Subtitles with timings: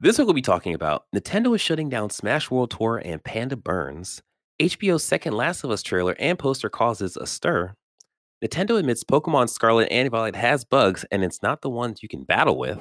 [0.00, 3.56] This week we'll be talking about Nintendo is shutting down Smash World Tour and Panda
[3.56, 4.22] Burns.
[4.62, 7.74] HBO's second Last of Us trailer and poster causes a stir.
[8.40, 12.22] Nintendo admits Pokemon Scarlet and Violet has bugs and it's not the ones you can
[12.22, 12.78] battle with.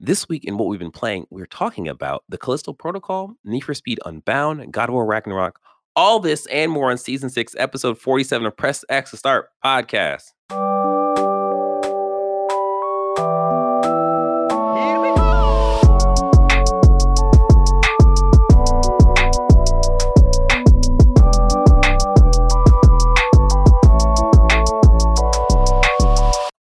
[0.00, 3.72] This week, in what we've been playing, we're talking about the Callisto Protocol, Need for
[3.72, 5.58] Speed Unbound, God of War Ragnarok,
[5.96, 10.24] all this and more on Season 6, Episode 47 of Press X to Start podcast.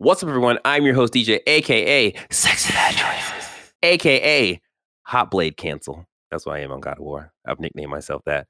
[0.06, 0.60] What's up, everyone?
[0.64, 4.60] I'm your host, DJ, aka Sexy Bad Choices, aka
[5.02, 6.06] Hot Blade Cancel.
[6.30, 7.32] That's why I am on God of War.
[7.44, 8.46] I've nicknamed myself that.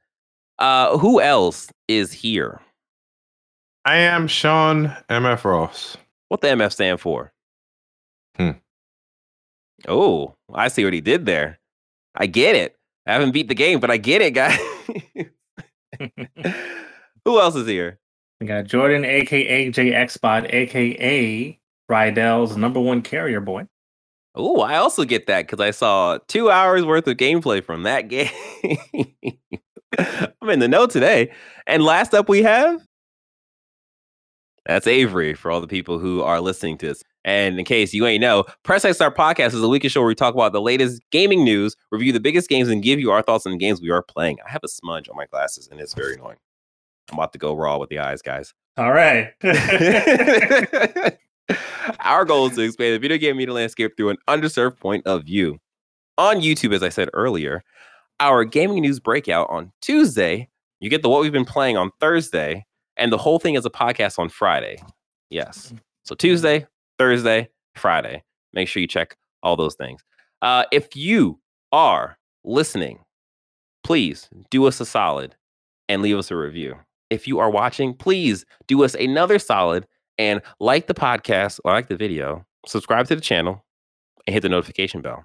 [0.59, 2.61] Uh, who else is here?
[3.87, 5.97] I am Sean MF Ross.
[6.29, 7.33] What the MF stand for?
[8.37, 8.51] Hmm.
[9.89, 11.59] Oh, I see what he did there.
[12.15, 12.77] I get it.
[13.07, 14.61] I haven't beat the game, but I get it, guys.
[17.25, 17.99] who else is here?
[18.41, 21.59] We got Jordan, aka JXBot, aka
[21.91, 23.67] Rydell's number one carrier boy.
[24.35, 28.09] Oh, I also get that because I saw two hours worth of gameplay from that
[28.09, 28.29] game.
[29.99, 31.33] I'm in the know today.
[31.67, 32.87] And last up, we have
[34.67, 37.03] that's Avery for all the people who are listening to this.
[37.25, 40.09] And in case you ain't know, Press X Star Podcast is a weekly show where
[40.09, 43.23] we talk about the latest gaming news, review the biggest games, and give you our
[43.23, 44.39] thoughts on the games we are playing.
[44.47, 46.37] I have a smudge on my glasses, and it's very annoying.
[47.11, 48.55] I'm about to go raw with the eyes, guys.
[48.77, 49.33] All right.
[52.01, 55.25] Our goal is to expand the video game media landscape through an underserved point of
[55.25, 55.59] view.
[56.19, 57.63] On YouTube, as I said earlier,
[58.21, 60.49] our gaming news breakout on Tuesday.
[60.81, 62.65] You get the what we've been playing on Thursday,
[62.97, 64.79] and the whole thing is a podcast on Friday.
[65.31, 65.73] Yes.
[66.05, 66.67] So Tuesday,
[66.99, 68.23] Thursday, Friday.
[68.53, 70.03] Make sure you check all those things.
[70.43, 71.39] Uh, if you
[71.73, 73.01] are listening,
[73.85, 75.37] please do us a solid
[75.89, 76.77] and leave us a review.
[77.11, 79.87] If you are watching, please do us another solid
[80.19, 83.65] and like the podcast like the video, subscribe to the channel,
[84.27, 85.25] and hit the notification bell.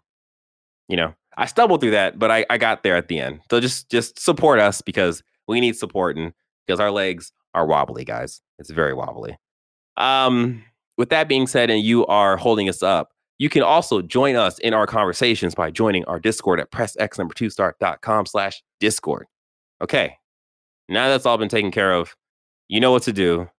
[0.87, 3.39] You know, I stumbled through that, but I, I got there at the end.
[3.49, 6.33] So just just support us because we need support and
[6.65, 8.41] because our legs are wobbly, guys.
[8.59, 9.37] It's very wobbly.
[9.97, 10.63] Um,
[10.97, 14.59] with that being said, and you are holding us up, you can also join us
[14.59, 19.25] in our conversations by joining our Discord at pressx number two start.com slash Discord.
[19.81, 20.17] Okay.
[20.91, 22.15] Now that's all been taken care of.
[22.67, 23.49] You know what to do.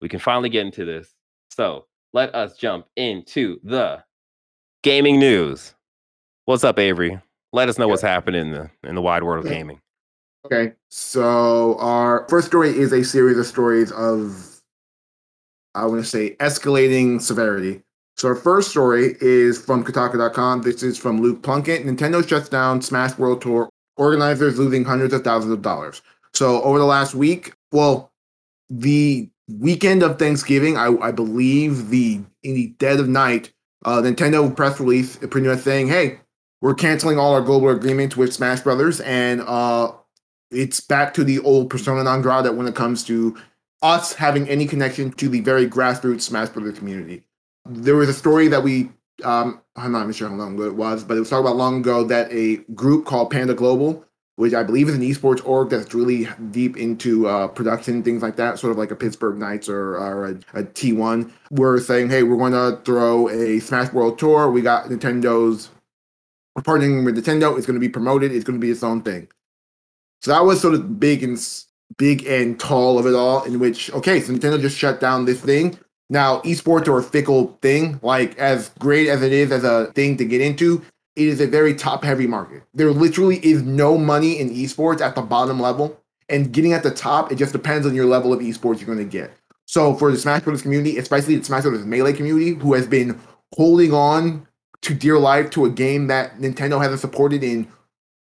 [0.00, 1.14] We can finally get into this.
[1.50, 1.84] So
[2.14, 4.02] let us jump into the
[4.82, 5.74] gaming news.
[6.46, 7.20] What's up, Avery?
[7.52, 9.82] Let us know what's happening in the in the wide world of gaming.
[10.46, 14.60] Okay, so our first story is a series of stories of,
[15.74, 17.82] I want to say, escalating severity.
[18.16, 20.62] So our first story is from Kotaku.com.
[20.62, 21.84] This is from Luke Plunkett.
[21.84, 23.68] Nintendo shuts down Smash World Tour.
[23.98, 26.00] Organizers losing hundreds of thousands of dollars.
[26.32, 28.12] So over the last week, well,
[28.70, 33.52] the weekend of Thanksgiving, I, I believe the in the dead of night,
[33.84, 36.20] uh, Nintendo press release pretty much saying, "Hey,
[36.60, 39.92] we're canceling all our global agreements with Smash Brothers, and uh,
[40.50, 43.36] it's back to the old persona non grata when it comes to
[43.82, 47.22] us having any connection to the very grassroots Smash Brothers community."
[47.66, 48.90] There was a story that we,
[49.24, 51.56] um, I'm not even sure how long ago it was, but it was talked about
[51.56, 54.04] long ago that a group called Panda Global
[54.38, 58.36] which I believe is an esports org that's really deep into uh, production things like
[58.36, 61.32] that, sort of like a Pittsburgh Knights or, or a a T1.
[61.50, 64.48] We're saying, hey, we're going to throw a Smash World Tour.
[64.48, 65.70] We got Nintendo's,
[66.54, 67.58] we're partnering with Nintendo.
[67.58, 68.30] It's going to be promoted.
[68.30, 69.26] It's going to be its own thing.
[70.22, 71.36] So that was sort of big and
[71.96, 73.42] big and tall of it all.
[73.42, 75.76] In which, okay, so Nintendo just shut down this thing.
[76.10, 77.98] Now, esports are a fickle thing.
[78.04, 80.84] Like as great as it is as a thing to get into,
[81.18, 82.62] it is a very top heavy market.
[82.74, 86.00] There literally is no money in esports at the bottom level.
[86.28, 88.98] And getting at the top, it just depends on your level of esports you're going
[88.98, 89.32] to get.
[89.64, 93.18] So for the Smash Brothers community, especially the Smash Brothers Melee community, who has been
[93.54, 94.46] holding on
[94.82, 97.66] to dear life to a game that Nintendo hasn't supported in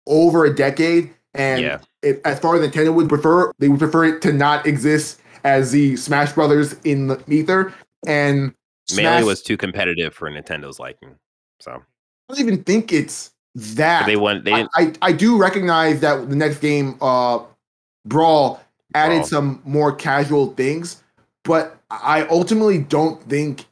[0.08, 1.80] over a decade, and Yeah.
[2.02, 5.72] it, as far as Nintendo would prefer, they would prefer it to not exist as
[5.72, 7.74] the Smash Brothers in the ether.
[8.08, 8.54] And
[8.96, 11.16] Melee was too competitive for Nintendo's liking.
[11.60, 11.82] So
[12.30, 14.06] don't even think it's that.
[14.06, 14.44] they won.
[14.44, 14.68] They I.
[14.76, 17.40] I, I do recognize that the next game, uh,
[18.06, 18.62] Brawl,
[18.94, 19.28] added Brawl.
[19.28, 21.04] some more casual things,
[21.44, 23.66] but I ultimately don't think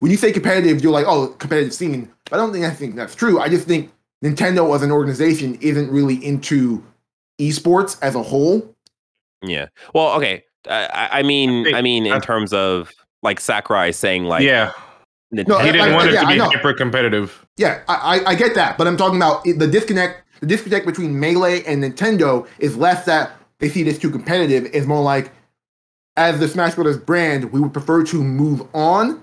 [0.00, 2.10] when you say competitive, you're like, oh, competitive scene.
[2.30, 3.40] But I don't think I think that's true.
[3.40, 3.90] I just think
[4.24, 6.82] Nintendo as an organization isn't really into
[7.40, 8.74] esports as a whole.
[9.42, 9.66] Yeah.
[9.94, 10.44] Well, okay.
[10.68, 12.92] I, I- I mean, think- I mean, in I- terms of
[13.22, 14.72] like Sakurai saying like, yeah,
[15.34, 15.60] Nintendo.
[15.64, 17.46] He didn't I- want it yeah, to be hyper competitive.
[17.56, 20.22] Yeah, I, I I get that, but I'm talking about the disconnect.
[20.40, 24.68] The disconnect between Melee and Nintendo is less that they see this too competitive.
[24.74, 25.30] It's more like,
[26.16, 29.22] as the Smash Brothers brand, we would prefer to move on.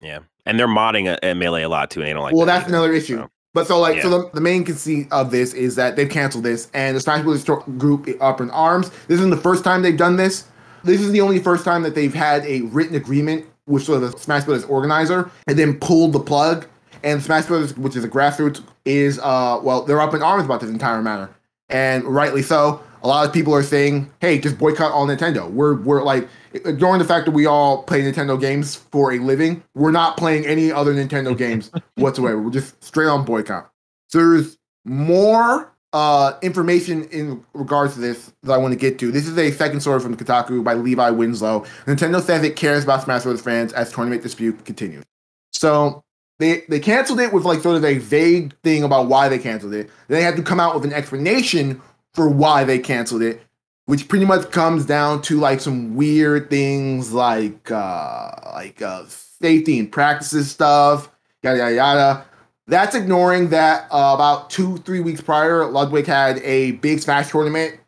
[0.00, 2.34] yeah, and they're modding at, at melee a lot too, and they don't like.
[2.34, 3.16] well, that that's either, another issue.
[3.18, 3.30] so.
[3.54, 6.68] But so like so the, the main conceit of this is that they've canceled this,
[6.74, 8.90] and the Smash Brothers sto- group up in arms.
[9.06, 10.44] This isn't the first time they've done this.
[10.84, 13.44] This is the only first time that they've had a written agreement
[13.78, 16.66] sort of the Smash Brothers organizer, and then pulled the plug.
[17.02, 20.60] And Smash Brothers, which is a grassroots, is uh well, they're up in arms about
[20.60, 21.30] this entire matter,
[21.68, 22.82] and rightly so.
[23.04, 26.98] A lot of people are saying, "Hey, just boycott all Nintendo." We're we're like ignoring
[26.98, 29.62] the fact that we all play Nintendo games for a living.
[29.74, 32.40] We're not playing any other Nintendo games whatsoever.
[32.40, 33.70] We're just straight on boycott.
[34.08, 39.10] So there's more uh, information in regards to this that I want to get to.
[39.10, 41.64] This is a second story from Kotaku by Levi Winslow.
[41.86, 43.40] Nintendo says it cares about Smash Bros.
[43.40, 45.04] fans as tournament dispute continues.
[45.52, 46.04] So
[46.38, 49.74] they they canceled it with like sort of a vague thing about why they canceled
[49.74, 49.90] it.
[50.08, 51.80] They had to come out with an explanation
[52.14, 53.42] for why they canceled it,
[53.86, 59.78] which pretty much comes down to like some weird things like uh like uh safety
[59.78, 61.10] and practices stuff,
[61.42, 62.24] yada yada yada.
[62.68, 67.80] That's ignoring that uh, about two, three weeks prior, Ludwig had a big Smash tournament,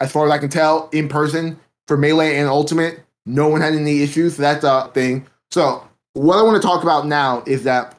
[0.00, 3.00] as far as I can tell, in person for Melee and Ultimate.
[3.24, 5.26] No one had any issues, so that's a thing.
[5.50, 5.82] So,
[6.12, 7.98] what I want to talk about now is that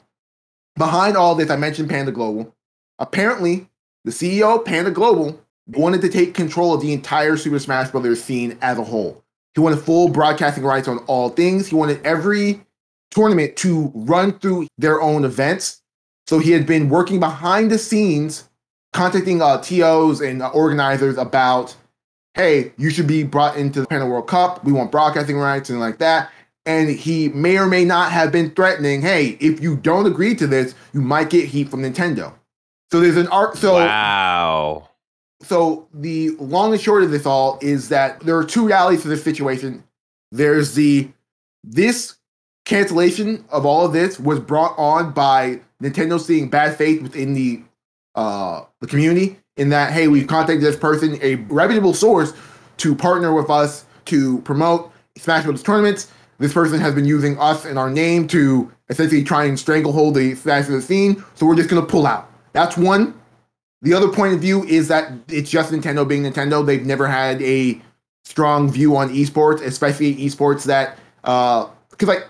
[0.78, 2.56] behind all this, I mentioned Panda Global.
[3.00, 3.68] Apparently,
[4.06, 8.24] the CEO Panda Global wanted to take control of the entire Super Smash Bros.
[8.24, 9.24] scene as a whole.
[9.56, 11.68] He wanted full broadcasting rights on all things.
[11.68, 12.62] He wanted every
[13.10, 15.82] tournament to run through their own events.
[16.30, 18.48] So he had been working behind the scenes,
[18.94, 21.76] contacting uh, TOs and uh, organizers about,
[22.36, 24.64] hey, you should be brought into the Panda World Cup.
[24.64, 26.30] We want broadcasting rights and like that.
[26.68, 30.46] And he may or may not have been threatening, hey, if you don't agree to
[30.46, 32.32] this, you might get heat from Nintendo.
[32.92, 33.58] So there's an art.
[33.58, 34.88] So wow.
[35.42, 39.08] so the long and short of this all is that there are two realities to
[39.08, 39.84] this situation.
[40.32, 41.10] There's the
[41.64, 42.18] this
[42.66, 47.62] cancellation of all of this was brought on by Nintendo seeing bad faith within the
[48.16, 52.34] uh the community in that hey we've contacted this person a reputable source
[52.78, 56.12] to partner with us to promote Smash Bros tournaments.
[56.40, 60.36] This person has been using us and our name to essentially try and stranglehold the
[60.36, 62.32] Smash Bros scene, so we're just gonna pull out.
[62.54, 63.14] That's one.
[63.82, 66.66] The other point of view is that it's just Nintendo being Nintendo.
[66.66, 67.80] They've never had a
[68.24, 72.28] strong view on esports, especially esports that uh because like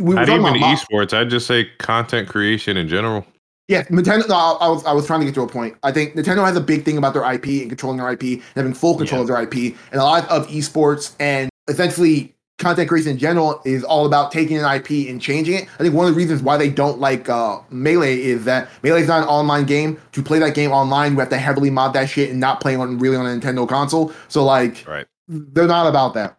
[0.00, 1.12] we were Not talking even about mo- esports.
[1.12, 3.26] I'd just say content creation in general.
[3.68, 4.28] yeah, Nintendo.
[4.28, 5.76] No, I I was I was trying to get to a point.
[5.82, 8.42] I think Nintendo has a big thing about their IP and controlling their IP and
[8.56, 13.10] having full control of their IP, and a lot of esports and essentially content creation
[13.10, 15.64] in general is all about taking an IP and changing it.
[15.74, 19.00] I think one of the reasons why they don't like uh, Melee is that Melee
[19.00, 20.00] is not an online game.
[20.12, 22.78] To play that game online, you have to heavily mod that shit and not playing
[22.80, 24.12] on really on a Nintendo console.
[24.28, 25.04] So like, Right.
[25.26, 26.38] they're not about that.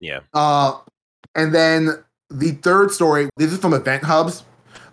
[0.00, 0.20] Yeah.
[0.32, 0.78] Uh,
[1.34, 4.44] and then the third story, this is from Event Hubs.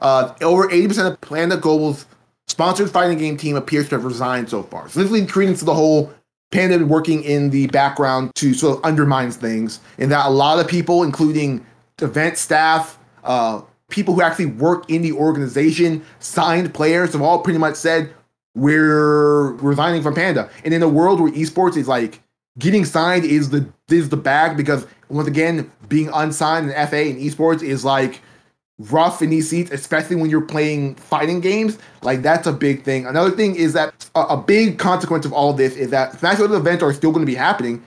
[0.01, 2.05] Uh, over 80% of Panda Global's
[2.47, 4.87] sponsored fighting game team appears to have resigned so far.
[4.89, 6.13] So this leads credence to the whole
[6.51, 10.67] Panda working in the background to sort of undermines things, in that a lot of
[10.67, 11.65] people, including
[12.01, 17.59] event staff, uh, people who actually work in the organization, signed players, have all pretty
[17.59, 18.13] much said
[18.55, 20.49] we're resigning from Panda.
[20.63, 22.21] And in a world where esports is like
[22.59, 27.19] getting signed is the is the bag because once again, being unsigned in FA and
[27.19, 28.21] esports is like
[28.77, 31.77] rough in these seats, especially when you're playing fighting games.
[32.01, 33.05] Like that's a big thing.
[33.05, 36.51] Another thing is that a, a big consequence of all this is that Smash Bros.
[36.51, 37.83] events are still going to be happening.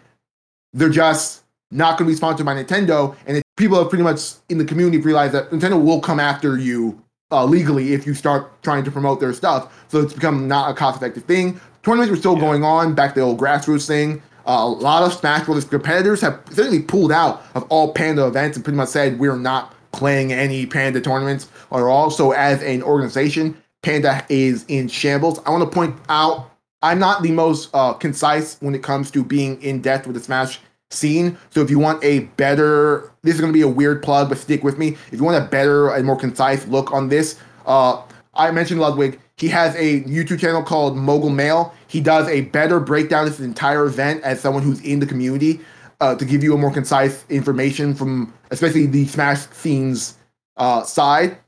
[0.73, 4.21] They're just not going to be sponsored by Nintendo, and it, people have pretty much
[4.49, 8.63] in the community realized that Nintendo will come after you uh, legally if you start
[8.63, 9.85] trying to promote their stuff.
[9.89, 11.61] So it's become not a cost-effective thing.
[11.83, 14.23] Tournaments were still going on back to the old grassroots thing.
[14.49, 15.65] A lot of Smash Bros.
[15.67, 19.75] competitors have certainly pulled out of all Panda events and pretty much said we're not
[19.93, 22.11] playing any Panda tournaments or all.
[22.11, 25.39] So as an organization, Panda is in shambles.
[25.45, 26.51] I want to point out
[26.81, 30.23] I'm not the most uh, concise when it comes to being in depth with the
[30.23, 31.37] Smash scene.
[31.51, 34.39] So if you want a better, this is going to be a weird plug, but
[34.39, 34.97] stick with me.
[35.13, 38.03] If you want a better and more concise look on this, uh,
[38.33, 39.21] I mentioned Ludwig.
[39.37, 41.75] He has a YouTube channel called Mogul Mail.
[41.89, 45.61] He does a better breakdown of this entire event as someone who's in the community
[46.01, 50.17] uh, to give you a more concise information from especially the Smash scenes
[50.57, 51.39] uh, side.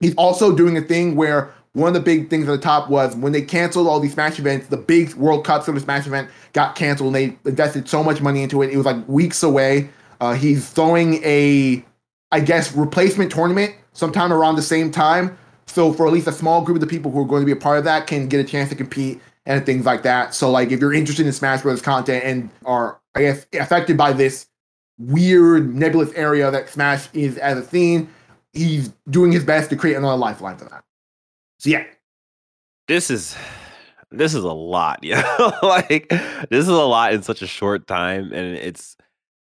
[0.00, 3.14] He's also doing a thing where one of the big things at the top was
[3.16, 6.30] when they canceled all these Smash events, the big World Cup sort of Smash event
[6.52, 7.14] got canceled.
[7.14, 9.90] And they invested so much money into it; it was like weeks away.
[10.20, 11.84] Uh, he's throwing a,
[12.32, 15.36] I guess, replacement tournament sometime around the same time.
[15.66, 17.52] So for at least a small group of the people who are going to be
[17.52, 20.34] a part of that can get a chance to compete and things like that.
[20.34, 21.80] So like if you're interested in Smash Bros.
[21.80, 24.46] content and are I guess affected by this
[24.98, 28.08] weird nebulous area that Smash is as a theme,
[28.52, 30.84] he's doing his best to create another lifeline for that.
[31.58, 31.84] So yeah,
[32.88, 33.36] this is
[34.10, 35.22] this is a lot yeah
[35.62, 36.08] like
[36.50, 38.96] this is a lot in such a short time and it's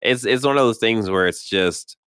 [0.02, 1.98] it's it's one of those things where it's just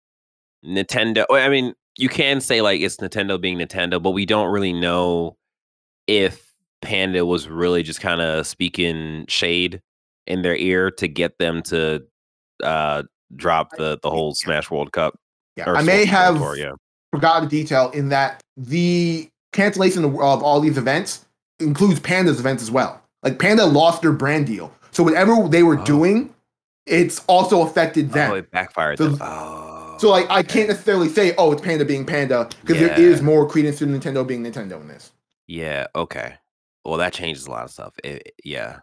[0.64, 4.72] nintendo i mean you can say like it's nintendo being nintendo but we don't really
[4.72, 5.36] know
[6.06, 6.49] if
[6.82, 9.80] panda was really just kind of speaking shade
[10.26, 12.02] in their ear to get them to
[12.62, 13.02] uh
[13.36, 15.18] drop the the whole smash world cup
[15.56, 16.72] yeah i may Smash have Tour, yeah
[17.12, 21.26] forgot a detail in that the cancellation of all these events
[21.58, 23.02] includes Panda's events as well.
[23.24, 25.84] Like Panda lost their brand deal, so whatever they were Oh.
[25.84, 26.32] doing,
[26.86, 28.30] it's also affected them.
[28.30, 32.06] oh it backfired So- oh so like I can't necessarily say, oh, it's Panda being
[32.06, 33.06] Panda because there Yeah.
[33.06, 35.10] is more credence to Nintendo being Nintendo in this.
[35.48, 35.88] Yeah.
[35.96, 36.34] Okay.
[36.84, 37.94] Well, that changes a lot of stuff.
[38.02, 38.80] It, it- yeah.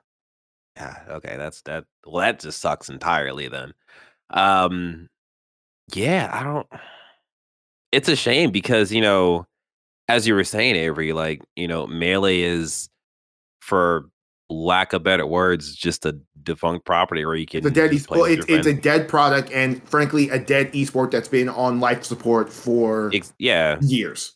[0.76, 0.96] Yeah.
[1.10, 1.36] Okay.
[1.38, 1.86] That's that.
[2.06, 3.48] Well, that just sucks entirely.
[3.48, 3.74] Then.
[4.30, 5.10] Um.
[5.94, 6.30] Yeah.
[6.32, 6.68] I don't.
[7.92, 9.48] It's a shame because you know,
[10.08, 12.90] as you were saying, Avery, like you know, melee is,
[13.62, 14.10] for
[14.50, 17.60] lack of better words, just a defunct property where you can.
[17.60, 17.94] It's a dead.
[17.94, 21.80] E- well, it's it's a dead product, and frankly, a dead esport that's been on
[21.80, 23.80] life support for Ex- yeah.
[23.82, 24.34] years.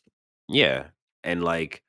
[0.50, 0.88] Yeah.
[1.24, 1.84] And like,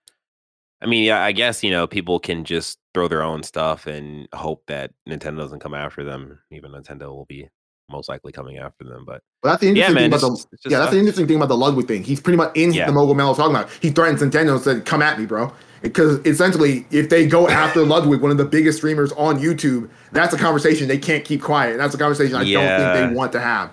[0.82, 4.28] I mean, yeah, I guess, you know, people can just throw their own stuff and
[4.34, 6.40] hope that Nintendo doesn't come after them.
[6.50, 7.48] Even Nintendo will be
[7.90, 9.04] most likely coming after them.
[9.06, 10.02] But But that's the yeah, interesting man.
[10.10, 12.02] thing about the just- just yeah, that's the interesting thing about the Ludwig thing.
[12.02, 12.86] He's pretty much in Yeah.
[12.86, 13.70] the Mogul Mail talking about.
[13.80, 17.80] He threatens Nintendo and said, "Come at me, bro." Because essentially, if they go after
[17.84, 21.72] Ludwig, one of the biggest streamers on YouTube, that's a conversation they can't keep quiet.
[21.72, 23.70] And that's a conversation I don't think they want to have.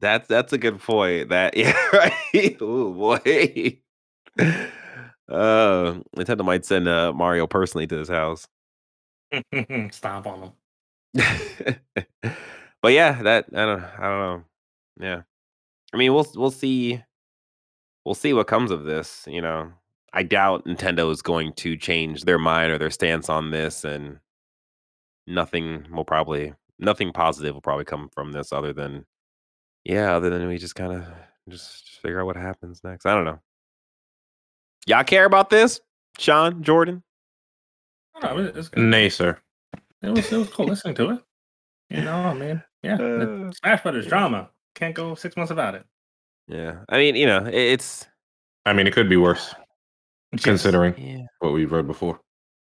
[0.00, 1.30] That's that's a good point.
[1.30, 2.56] That yeah, right.
[2.60, 3.78] Oh boy.
[5.28, 8.48] Uh, Nintendo might send uh, Mario personally to his house.
[9.90, 10.52] Stomp on them.
[12.82, 14.44] but yeah, that I don't I don't know.
[15.00, 15.22] Yeah.
[15.92, 17.02] I mean, we'll we'll see
[18.04, 19.72] we'll see what comes of this, you know.
[20.12, 24.18] I doubt Nintendo is going to change their mind or their stance on this and
[25.26, 29.04] nothing will probably nothing positive will probably come from this other than
[29.84, 31.04] yeah, other than we just kind of
[31.48, 33.06] just figure out what happens next.
[33.06, 33.40] I don't know.
[34.88, 35.80] Y'all care about this?
[36.18, 37.02] Sean, Jordan?
[38.16, 38.82] I don't it- it's good.
[38.84, 39.38] Nay, sir.
[40.02, 41.20] It was it was cool listening to it.
[41.90, 42.94] You know, I mean, yeah.
[42.94, 44.48] Uh, Smash Brothers drama.
[44.74, 45.84] Can't go six months without it.
[46.46, 46.80] yeah.
[46.88, 48.06] I mean, you know, it- it's
[48.64, 49.54] I mean, it could be worse
[50.42, 52.20] considering yeah, what we've read before.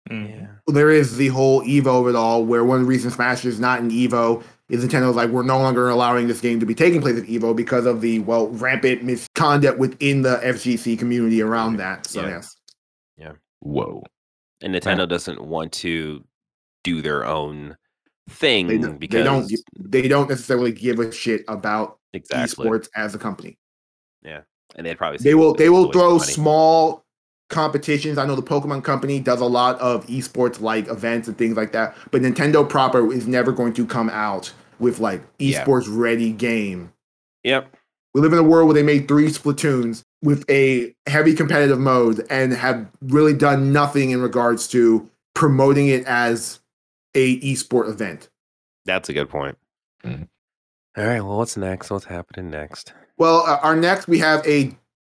[0.09, 0.29] Mhm.
[0.29, 0.47] yeah.
[0.73, 3.59] There is the whole Evo of it all, where one of the reasons Smash is
[3.59, 7.01] not in Evo is Nintendo's like, we're no longer allowing this game to be taking
[7.01, 12.05] place at Evo because of the well rampant misconduct within the FGC community around that.
[12.05, 12.27] So Yeah.
[12.29, 12.55] yes.
[13.17, 14.03] Yeah, whoa.
[14.61, 16.23] and Nintendo doesn't want to
[16.83, 17.75] do their own
[18.29, 22.87] thing They don't, because they don't they don't necessarily give a shit about exactly, esports
[22.95, 23.57] as a company.
[24.21, 24.41] Yeah,
[24.75, 27.05] and they'd probably They will they will waste of throw money." small
[27.49, 28.17] competitions.
[28.17, 31.71] I know the Pokemon company does a lot of esports like events and things like
[31.73, 35.63] that, but Nintendo proper is never going to come out with like Yeah.
[35.65, 36.93] esports ready game.
[37.43, 37.75] Yep,
[38.13, 42.25] We live in a world where they made three Splatoons with a heavy competitive mode
[42.29, 46.59] and have really done nothing in regards to promoting it as
[47.15, 48.29] a esport event.
[48.85, 49.57] that's a good point.
[50.03, 50.27] Mhm.
[50.97, 51.91] All right, well, what's next?
[51.91, 52.93] What's happening next?
[53.17, 54.75] Well, uh, our next we have a,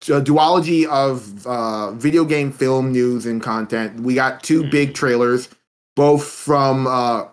[0.08, 4.00] a duology of uh, video game film news and content.
[4.00, 4.70] We got two Hmm.
[4.70, 5.48] big trailers,
[5.96, 7.24] both from uh,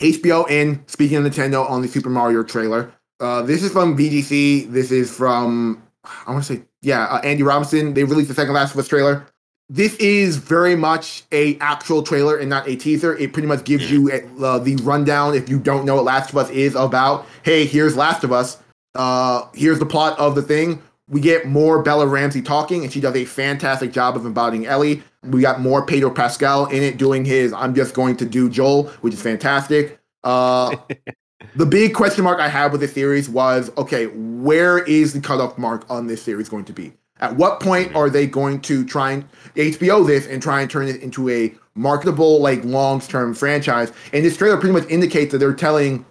[0.00, 2.92] HBO and speaking of Nintendo on the Super Mario trailer.
[3.20, 4.70] Uh, this is from VGC.
[4.70, 5.82] This is from
[6.26, 7.94] I want to say yeah, uh, Andy Robinson.
[7.94, 9.26] They released the second Last of Us trailer.
[9.70, 13.16] This is very much a actual trailer and not a teaser.
[13.18, 14.10] It pretty much gives you
[14.42, 17.26] uh, the rundown if you don't know what Last of Us is about.
[17.42, 18.56] Hey, here's Last of Us
[18.94, 20.82] uh, here's the plot of the thing.
[21.08, 25.02] We get more Bella Ramsey talking, and she does a fantastic job of embodying Ellie.
[25.22, 28.84] We got more Pedro Pascal in it doing his I'm just going to do Joel,
[29.00, 29.98] which is fantastic.
[30.22, 30.76] Uh,
[31.56, 35.56] the big question mark I had with this series was okay, where is the cutoff
[35.56, 36.92] mark on this series going to be?
[37.20, 39.24] At what point are they going to try and
[39.54, 43.92] HBO this and try and turn it into a marketable, like long term franchise?
[44.12, 46.04] And this trailer pretty much indicates that they're telling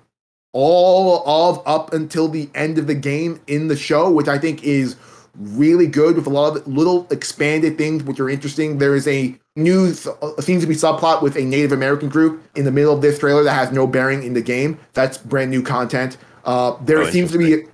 [0.53, 4.63] all of up until the end of the game in the show, which I think
[4.63, 4.95] is
[5.35, 8.79] really good with a lot of little expanded things which are interesting.
[8.79, 12.65] There is a new uh, seems to be subplot with a Native American group in
[12.65, 14.79] the middle of this trailer that has no bearing in the game.
[14.93, 16.17] That's brand new content.
[16.43, 17.65] Uh, there Oh, seems to be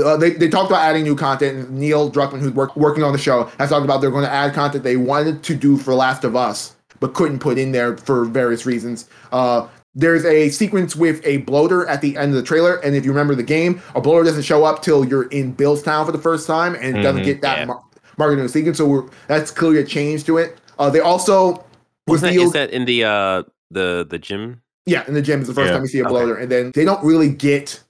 [0.00, 1.70] uh, they, they talked about adding new content.
[1.70, 4.54] Neil Druckmann, who's work, working on the show, has talked about they're going to add
[4.54, 8.24] content they wanted to do for Last of Us, but couldn't put in there for
[8.24, 9.08] various reasons.
[9.32, 13.04] Uh, there's a sequence with a bloater at the end of the trailer, and if
[13.04, 16.12] you remember the game, a bloater doesn't show up till you're in Bill's town for
[16.12, 17.64] the first time, and it doesn't get that yeah.
[17.66, 17.82] mar-
[18.16, 18.78] marketing sequence.
[18.78, 20.58] So we're, that's clearly a change to it.
[20.78, 21.64] Uh, they also
[22.06, 24.62] Was that, is that in the uh the the gym?
[24.86, 25.72] yeah, in the gym is the first Yeah.
[25.72, 26.10] time you see a Okay.
[26.10, 27.82] bloater, and then they don't really get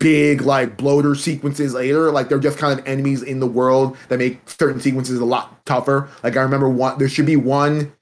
[0.00, 2.10] big like bloater sequences later.
[2.10, 5.64] Like they're just kind of enemies in the world that make certain sequences a lot
[5.66, 6.08] tougher.
[6.22, 7.92] Like I remember one, there should be one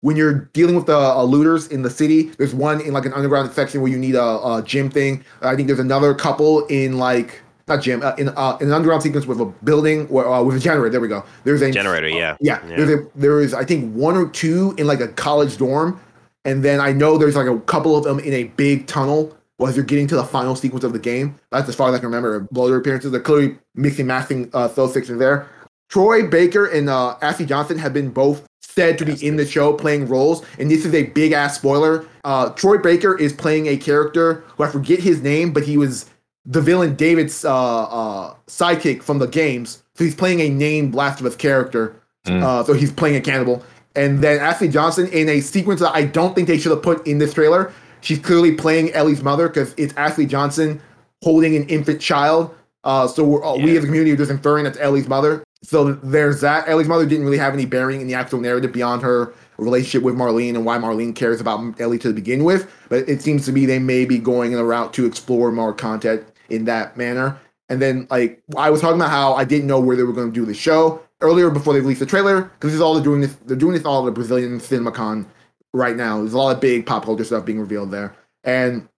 [0.00, 2.24] when you're dealing with the uh, looters in the city.
[2.38, 5.24] There's one in like an underground section where you need a, a gym thing.
[5.42, 9.02] I think there's another couple in like not gym uh, in uh, in an underground
[9.02, 10.90] sequence with a building or uh, with a generator.
[10.90, 11.24] There we go.
[11.44, 12.36] There's a Generator, yeah.
[12.40, 12.76] yeah, Yeah.
[12.76, 16.00] There's a, there is I think one or two in like a college dorm,
[16.44, 19.36] and then I know there's like a couple of them in a big tunnel.
[19.58, 21.94] Well, as you're getting to the final sequence of the game, that's as far as
[21.94, 22.40] I can remember.
[22.52, 25.48] Bloater appearances, they're clearly mixing, matching uh, those sections there.
[25.88, 29.72] Troy Baker and uh, Ashley Johnson have been both said to be in the show
[29.72, 32.06] playing roles, and this is a big ass spoiler.
[32.24, 36.10] Uh, Troy Baker is playing a character who I forget his name, but he was
[36.44, 39.82] the villain David's uh, uh, sidekick from the games.
[39.94, 42.00] So he's playing a named Last of Us character.
[42.26, 42.42] Mm.
[42.42, 43.64] Uh, so he's playing a cannibal.
[43.94, 47.06] And then Ashley Johnson in a sequence that I don't think they should have put
[47.06, 47.72] in this trailer.
[48.02, 50.80] She's clearly playing Ellie's mother because it's Ashley Johnson
[51.22, 52.54] holding an infant child.
[52.84, 55.42] Uh, so we're, uh, we as a community are just inferring that's Ellie's mother.
[55.66, 56.68] So there's that.
[56.68, 60.14] Ellie's mother didn't really have any bearing in the actual narrative beyond her relationship with
[60.14, 62.70] Marlene and why Marlene cares about Ellie to begin with.
[62.88, 65.74] But it seems to me they may be going in a route to explore more
[65.74, 67.36] content in that manner.
[67.68, 70.32] And then, like, I was talking about how I didn't know where they were going
[70.32, 73.02] to do the show earlier before they released the trailer because this is all they're
[73.02, 73.22] doing.
[73.22, 75.26] This they're doing this all at the Brazilian CinemaCon
[75.74, 76.18] right now.
[76.18, 78.88] There's a lot of big pop culture stuff being revealed there, and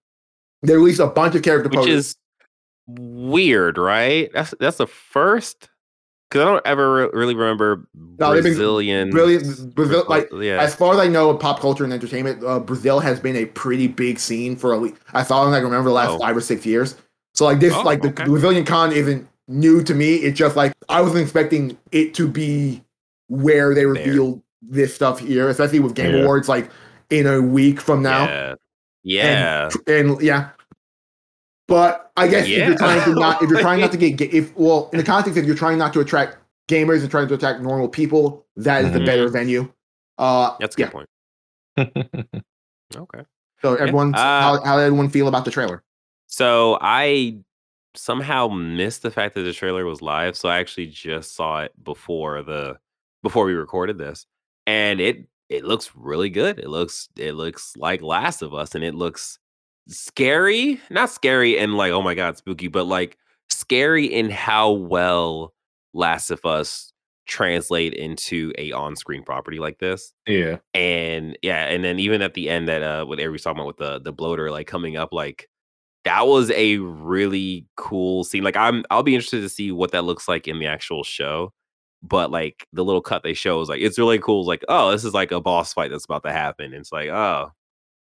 [0.63, 2.09] they released a bunch of character Which posters.
[2.09, 2.17] is
[2.87, 4.31] weird, right?
[4.35, 5.71] That's that's the first
[6.31, 7.87] because I don't ever re- really remember
[8.19, 9.11] No, Brazilian.
[9.11, 12.59] Brilliant, Brazil, like yeah, as far as I know of pop culture and entertainment, uh,
[12.61, 15.95] Brazil has been a pretty big scene for at least I thought I remember the
[15.95, 16.19] last Oh.
[16.19, 16.97] five or six years.
[17.35, 18.11] So like this, Oh, like the.
[18.11, 20.17] Brazilian con isn't new to me.
[20.17, 22.83] It's just like I wasn't expecting it to be
[23.29, 26.23] where they revealed this stuff here, especially with Game Yeah.
[26.23, 26.71] Awards like
[27.11, 28.25] in a week from now.
[28.27, 28.55] yeah,
[29.03, 29.69] yeah.
[29.87, 30.51] And, and yeah.
[31.69, 34.57] But I guess if you're trying to not if you're trying not to get if
[34.57, 37.61] well in the context if you're trying not to attract gamers and trying to attract
[37.61, 39.07] normal people, that is the Mhm.
[39.07, 39.71] better venue.
[40.17, 40.87] Uh That's a yeah.
[40.87, 41.09] good point.
[42.97, 43.23] Okay.
[43.61, 45.83] So everyone, Uh, how, how did everyone feel about the trailer?
[46.27, 47.37] So I
[47.95, 50.37] somehow missed the fact that the trailer was live.
[50.37, 52.79] So I actually just saw it before the
[53.23, 54.27] before we recorded this,
[54.67, 56.59] and it it looks really good.
[56.59, 59.39] It looks it looks like Last of Us, and it looks
[59.89, 60.81] scary.
[60.91, 63.17] Not scary and like oh my god spooky, but like
[63.51, 65.55] scary in how well
[65.95, 66.93] Last of Us
[67.27, 70.57] translate into a on-screen property like this yeah.
[70.73, 73.77] and yeah, and then even at the end that uh what Avery's talking about with
[73.79, 75.49] the the bloater like coming up, like
[76.05, 78.43] that was a really cool scene.
[78.45, 81.53] Like I'm I'll be interested to see what that looks like in the actual show.
[82.03, 84.41] But like the little cut they show is like it's really cool.
[84.43, 86.67] It's like, oh, this is like a boss fight that's about to happen.
[86.67, 87.51] And It's like, oh,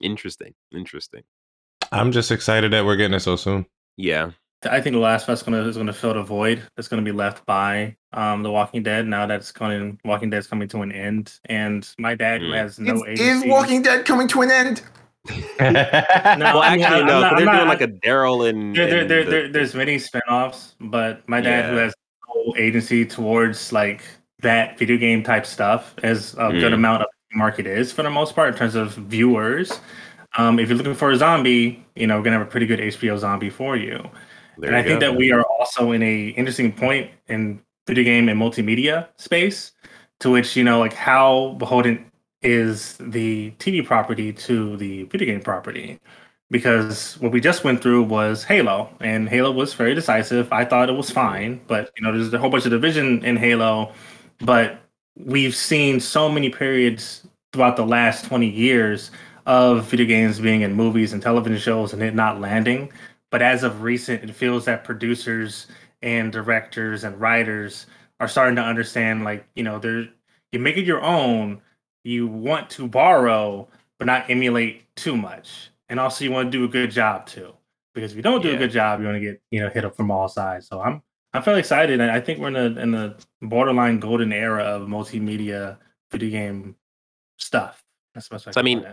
[0.01, 0.53] interesting.
[0.73, 1.23] Interesting.
[1.93, 3.65] I'm just excited that we're getting it so soon.
[3.97, 4.31] Yeah.
[4.69, 7.11] I think The Last of Us gonna is gonna fill the void that's gonna be
[7.11, 10.91] left by um The Walking Dead now that it's coming Walking Dead's coming to an
[10.91, 11.33] end.
[11.45, 12.57] And my dad who Mm.
[12.57, 13.23] has no is, agency.
[13.23, 14.81] is Walking Dead coming to an end?
[15.59, 17.13] No, well, I mean, actually, I'm no.
[17.13, 19.73] 'cause not- they're I'm doing not- like a Daryl and, there, there, there, the- there's
[19.75, 21.93] many spinoffs, but my dad who has
[22.35, 24.01] no agency towards like
[24.41, 26.75] that video game type stuff, as a good Mm.
[26.75, 29.79] amount of market is for the most part in terms of viewers.
[30.37, 32.79] Um, if you're looking for a zombie, you know, we're gonna have a pretty good
[32.79, 34.09] HBO zombie for you.
[34.57, 38.03] there and I you think that we are also in a interesting point in video
[38.03, 39.71] game and multimedia space,
[40.19, 45.41] to which you know, like how beholden is the TV property to the video game
[45.41, 45.99] property.
[46.51, 50.51] Because what we just went through was Halo, and Halo was very decisive.
[50.51, 53.37] I thought it was fine, but you know, there's a whole bunch of division in
[53.37, 53.91] Halo.
[54.39, 54.79] But
[55.15, 59.11] we've seen so many periods throughout the last 20 years
[59.45, 62.91] of video games being in movies and television shows and it not landing.
[63.31, 65.67] But as of recent, it feels that producers
[66.01, 67.87] and directors and writers
[68.19, 70.07] are starting to understand, like, you know, they're
[70.51, 71.61] you make it your own,
[72.03, 75.71] you want to borrow, but not emulate too much.
[75.89, 77.53] And also you want to do a good job too.
[77.95, 78.55] Because if you don't do Yeah.
[78.55, 80.67] a good job, you're gonna get, you know, hit up from all sides.
[80.67, 81.01] So I'm
[81.33, 81.99] I'm fairly excited.
[81.99, 85.77] And I think we're in the in the borderline golden era of multimedia
[86.11, 86.75] video game
[87.39, 87.83] stuff.
[88.13, 88.85] That's way So, I mean.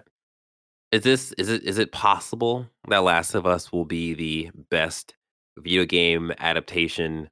[0.92, 5.14] Is this is it is it possible that Last of Us will be the best
[5.58, 7.28] video game adaptation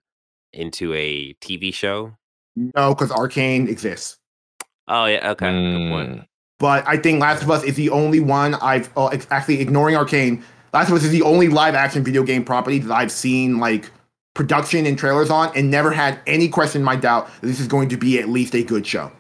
[0.53, 2.17] into a TV show?
[2.57, 4.19] No, because Arcane exists.
[4.87, 5.51] Oh yeah, okay.
[5.51, 6.11] Good point.
[6.11, 6.27] Mm.
[6.59, 9.97] But I think Last of Us is the only one I've oh, ex- actually ignoring
[9.97, 10.43] Arcane.
[10.73, 13.91] Last of Us is the only live action video game property that I've seen like
[14.35, 17.67] production and trailers on, and never had any question in my doubt that this is
[17.67, 19.11] going to be at least a good show.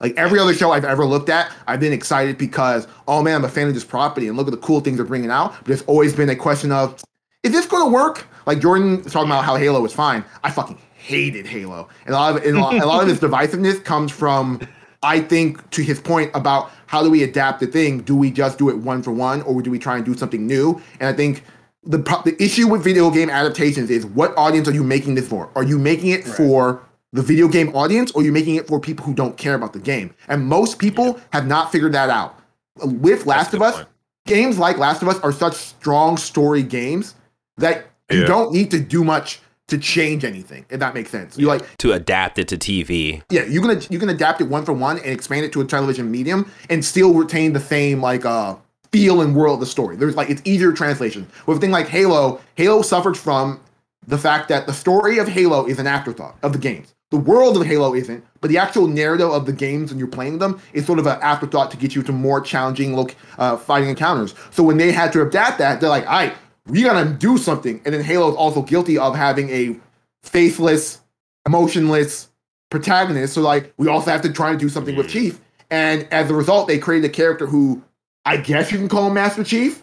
[0.00, 3.44] Like every other show I've ever looked at, I've been excited because oh man, I'm
[3.44, 5.54] a fan of this property and look at the cool things they're bringing out.
[5.64, 7.02] But it's always been a question of
[7.42, 8.26] is this going to work?
[8.46, 10.24] Like Jordan talking about how Halo was fine.
[10.42, 13.20] I fucking hated Halo, and a lot of and a lot, a lot of his
[13.30, 14.60] divisiveness comes from
[15.02, 18.00] I think to his point about how do we adapt the thing?
[18.00, 20.46] Do we just do it one for one, or do we try and do something
[20.46, 20.80] new?
[21.00, 21.44] And I think
[21.84, 25.50] the the issue with video game adaptations is what audience are you making this for?
[25.54, 26.36] Are you making it Right.
[26.36, 29.72] for the video game audience, or you're making it for people who don't care about
[29.72, 30.14] the game?
[30.28, 32.38] And most people have not figured that out.
[32.82, 33.88] With Last a of Us, point.
[34.26, 37.14] games like Last of Us are such strong story games
[37.56, 40.64] that you don't need to do much to change anything.
[40.70, 43.22] If that makes sense, you like To adapt it to TV.
[43.30, 45.64] yeah, you can you can adapt it one for one and expand it to a
[45.64, 48.54] television medium and still retain the same like uh
[48.92, 49.96] feel and world of the story.
[49.96, 51.26] There's like it's easier translation.
[51.46, 53.60] With a thing like Halo, Halo suffered from
[54.06, 56.94] the fact that the story of Halo is an afterthought of the games.
[57.10, 60.38] The world of Halo isn't, but the actual narrative of the games when you're playing
[60.38, 63.88] them is sort of an afterthought to get you to more challenging look uh, fighting
[63.88, 64.34] encounters.
[64.50, 66.34] So when they had to adapt that, they're like, "All right,
[66.66, 69.76] we gotta do something." And then Halo is also guilty of having a
[70.22, 71.00] faceless,
[71.46, 72.28] emotionless
[72.70, 73.32] protagonist.
[73.32, 75.10] So like we also have to try and do something with Mm.
[75.10, 75.40] Chief.
[75.70, 77.82] And as a result, they created a character who
[78.26, 79.82] I guess you can call him Master Chief,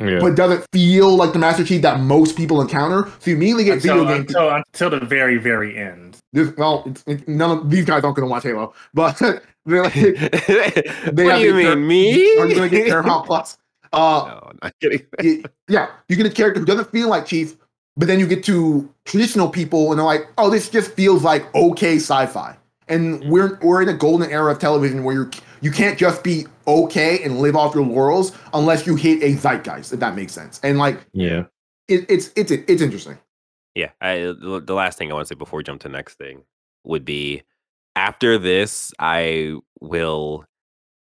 [0.00, 0.18] Yeah.
[0.20, 3.10] but doesn't feel like the Master Chief that most people encounter.
[3.20, 4.20] So you immediately get until, video game.
[4.22, 6.16] until until the very very end.
[6.32, 9.18] This, well, it's, it, none of these guys aren't going to watch Halo, but
[9.66, 12.32] they're like, what do you the- mean, me?
[12.38, 13.58] are going to get Paramount Plus.
[13.92, 15.04] Uh, No, I'm not kidding.
[15.22, 17.56] y- yeah, you get a character who doesn't feel like Chief,
[17.96, 21.52] but then you get to traditional people and they're like, oh, this just feels like
[21.54, 22.56] okay sci-fi.
[22.90, 25.30] And we're we're in a golden era of television where you
[25.62, 29.92] you can't just be okay and live off your laurels unless you hit a zeitgeist,
[29.92, 30.60] if that makes sense.
[30.62, 31.44] And like yeah.
[31.88, 33.18] it, it's it's it's interesting.
[33.74, 35.92] Yeah, I, the the last thing I want to say before we jump to the
[35.92, 36.42] next thing
[36.84, 37.42] would be
[37.96, 40.44] after this, I will.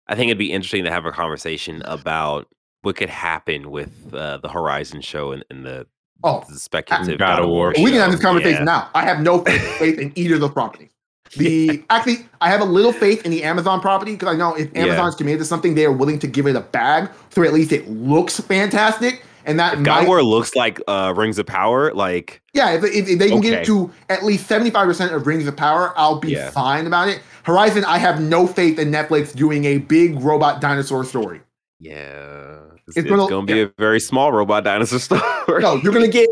[0.08, 2.48] I think it'd be interesting to have a conversation about
[2.82, 5.86] what could happen with uh, the Horizon show and, and the,
[6.24, 7.74] Oh, the speculative God of War.
[7.78, 8.64] we can have this conversation Yeah.
[8.64, 8.90] now.
[8.96, 10.92] I have no faith, faith in either of those properties.
[11.36, 14.70] The actually, I have a little faith in the Amazon property because I know if
[14.74, 14.84] Yeah.
[14.86, 17.72] Amazon's committed to something, they are willing to give it a bag, so at least
[17.72, 19.24] it looks fantastic.
[19.46, 22.84] And that If God might, War looks like uh, Rings of Power, like yeah, if,
[22.84, 25.56] if, if they can get it to at least seventy five percent of Rings of
[25.56, 26.50] Power, I'll be Yeah.
[26.52, 27.22] fine about it.
[27.44, 31.40] Horizon, I have no faith in Netflix doing a big robot dinosaur story.
[31.80, 35.00] yeah, it's, It's it's gonna- gonna, be a very small robot dinosaur
[35.48, 35.62] story.
[35.62, 36.28] No, you're gonna get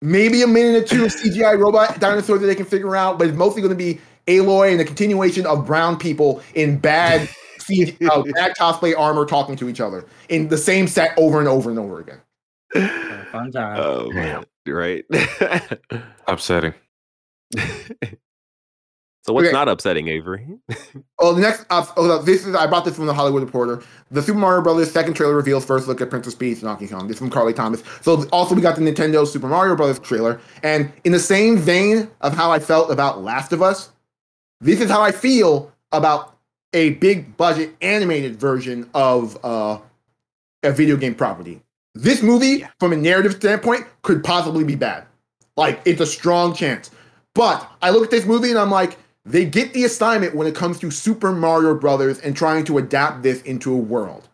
[0.00, 3.28] maybe a minute or two of CGI robot dinosaurs that they can figure out, but
[3.28, 8.22] it's mostly gonna be Aloy and the continuation of brown people in bad CG, uh,
[8.34, 11.78] bad cosplay armor talking to each other in the same set over and over and
[11.78, 12.20] over again.
[13.32, 13.78] Fun time.
[13.80, 15.04] oh man, right.
[16.28, 16.74] Upsetting.
[17.56, 19.52] so what's Okay.
[19.52, 20.46] not upsetting, Avery?
[21.18, 23.82] Oh, the next, uh, oh, this is I brought this from the Hollywood Reporter.
[24.10, 27.06] The Super Mario Brothers second trailer reveals first look at Princess Peach and Donkey Kong.
[27.08, 27.82] This is from Carly Thomas.
[28.02, 32.08] So also we got the Nintendo Super Mario Brothers trailer, and in the same vein
[32.20, 33.90] of how I felt about Last of Us,
[34.60, 36.36] this is how I feel about
[36.72, 39.78] a big budget animated version of uh,
[40.62, 41.62] a video game property.
[41.94, 42.68] This movie, Yeah.
[42.78, 45.04] from a narrative standpoint, could possibly be bad.
[45.56, 46.90] Like it's a strong chance.
[47.34, 50.54] But I look at this movie and I'm like, they get the assignment when it
[50.54, 54.28] comes to Super Mario Brothers and trying to adapt this into a world.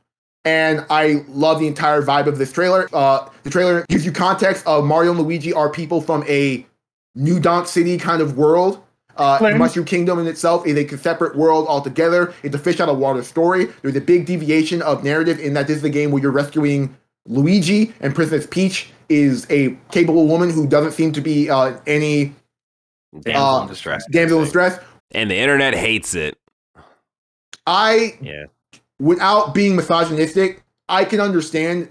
[0.45, 2.89] And I love the entire vibe of this trailer.
[2.93, 6.67] Uh, the trailer gives you context of Mario and Luigi are people from a
[7.15, 8.83] New Donk City kind of world.
[9.17, 9.59] Uh, Flame.
[9.59, 12.35] Mushroom Kingdom in itself is a separate world altogether.
[12.43, 13.69] It's a fish out of water story.
[13.83, 16.97] There's a big deviation of narrative in that this is a game where you're rescuing
[17.27, 22.35] Luigi, and Princess Peach is a capable woman who doesn't seem to be uh, any
[23.21, 24.05] Damsel Uh, in distress.
[24.11, 24.79] damsel in distress.
[25.13, 26.37] And the internet hates it.
[27.67, 28.45] I Yeah.
[28.99, 31.89] without being misogynistic, I can understand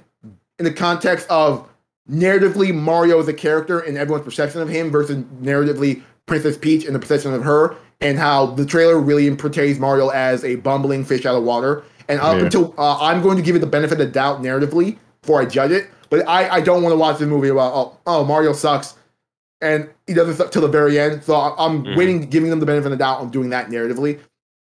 [0.59, 1.67] in the context of
[2.11, 6.95] narratively Mario as a character and everyone's perception of him versus narratively Princess Peach and
[6.95, 11.25] the perception of her, and how the trailer really portrays Mario as a bumbling fish
[11.25, 11.83] out of water.
[12.09, 12.43] And up Yeah.
[12.45, 15.45] until uh, I'm going to give it the benefit of the doubt narratively before I
[15.45, 18.51] judge it, but I, I don't want to watch the movie about oh, oh Mario
[18.53, 18.95] sucks
[19.61, 21.23] and he doesn't suck till the very end.
[21.23, 21.95] So I'm Mhm.
[21.95, 24.19] waiting, giving them the benefit of the doubt on doing that narratively.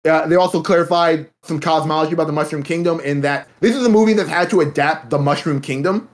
[0.09, 3.88] Uh, they also clarified some cosmology about the Mushroom Kingdom in that this is a
[3.90, 6.09] movie that's had to adapt the Mushroom Kingdom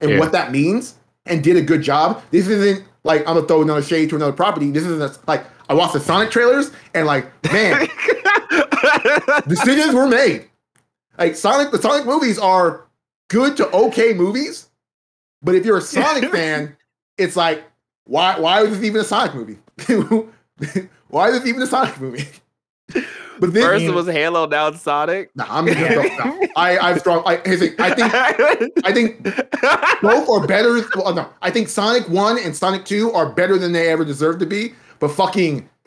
[0.00, 0.18] and Yeah.
[0.18, 0.94] what that means.
[1.26, 2.22] and did a good job.
[2.30, 4.70] This isn't like I'm gonna throw another shade to another property.
[4.70, 7.88] This isn't a, like I watched the Sonic trailers and like man,
[9.48, 10.48] decisions were made.
[11.18, 12.86] Like Sonic, the Sonic movies are
[13.28, 14.68] good to okay movies,
[15.42, 16.76] but if you're a Sonic fan,
[17.16, 17.64] it's like
[18.04, 19.58] why why is this even a Sonic movie?
[21.08, 22.26] why is this even a Sonic movie?
[23.40, 25.30] But this, first it was Halo, now it's Sonic.
[25.34, 26.02] Nah, I'm gonna go.
[26.02, 26.46] No.
[26.56, 27.22] I I've strong.
[27.26, 27.74] I, I think
[28.84, 29.22] I think
[30.02, 30.80] both are better.
[30.96, 34.38] Well, no, I think Sonic One and Sonic Two are better than they ever deserve
[34.40, 34.74] to be.
[34.98, 35.68] But fucking,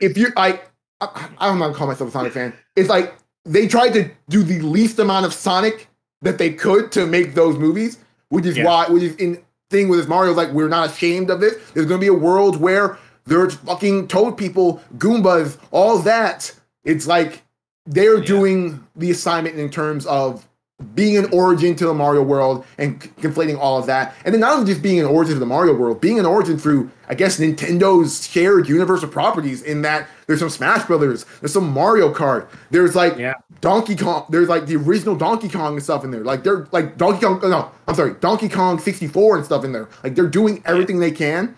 [0.00, 0.60] if you I,
[1.00, 2.54] I I don't know call myself a Sonic fan.
[2.76, 5.88] It's like they tried to do the least amount of Sonic
[6.22, 8.64] that they could to make those movies, which is yeah.
[8.64, 10.32] why which is in thing with this Mario.
[10.32, 11.56] Like we're not ashamed of this.
[11.72, 16.52] There's gonna be a world where there's fucking toad people, Goombas, all that.
[16.84, 17.42] It's like
[17.86, 18.24] they're yeah.
[18.24, 20.46] doing the assignment in terms of
[20.94, 24.14] being an origin to the Mario world and c- conflating all of that.
[24.24, 26.58] And then not only just being an origin to the Mario world, being an origin
[26.58, 31.52] through, I guess, Nintendo's shared universe of properties in that there's some Smash Brothers, there's
[31.52, 33.34] some Mario Kart, there's like yeah.
[33.60, 36.24] Donkey Kong, there's like the original Donkey Kong and stuff in there.
[36.24, 39.88] Like they're like Donkey Kong, no, I'm sorry, Donkey Kong 64 and stuff in there.
[40.02, 41.54] Like they're doing everything they can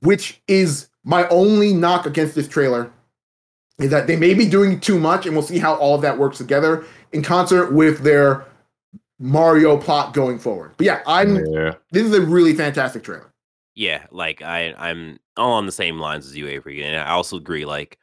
[0.00, 2.90] which is my only knock against this trailer,
[3.78, 6.18] is that they may be doing too much, and we'll see how all of that
[6.18, 8.46] works together in concert with their
[9.18, 10.72] Mario plot going forward.
[10.76, 11.36] But yeah, I'm.
[11.46, 11.74] Yeah.
[11.90, 13.32] This is a really fantastic trailer.
[13.74, 17.36] Yeah, like I, I'm all on the same lines as you, Avery, and I also
[17.36, 17.64] agree.
[17.64, 17.98] Like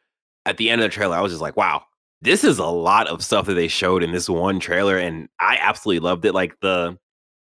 [0.45, 1.83] at the end of the trailer, I was just like, wow,
[2.21, 5.57] this is a lot of stuff that they showed in this one trailer, and I
[5.59, 6.33] absolutely loved it.
[6.33, 6.97] Like the,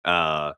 [0.04, 0.52] uh,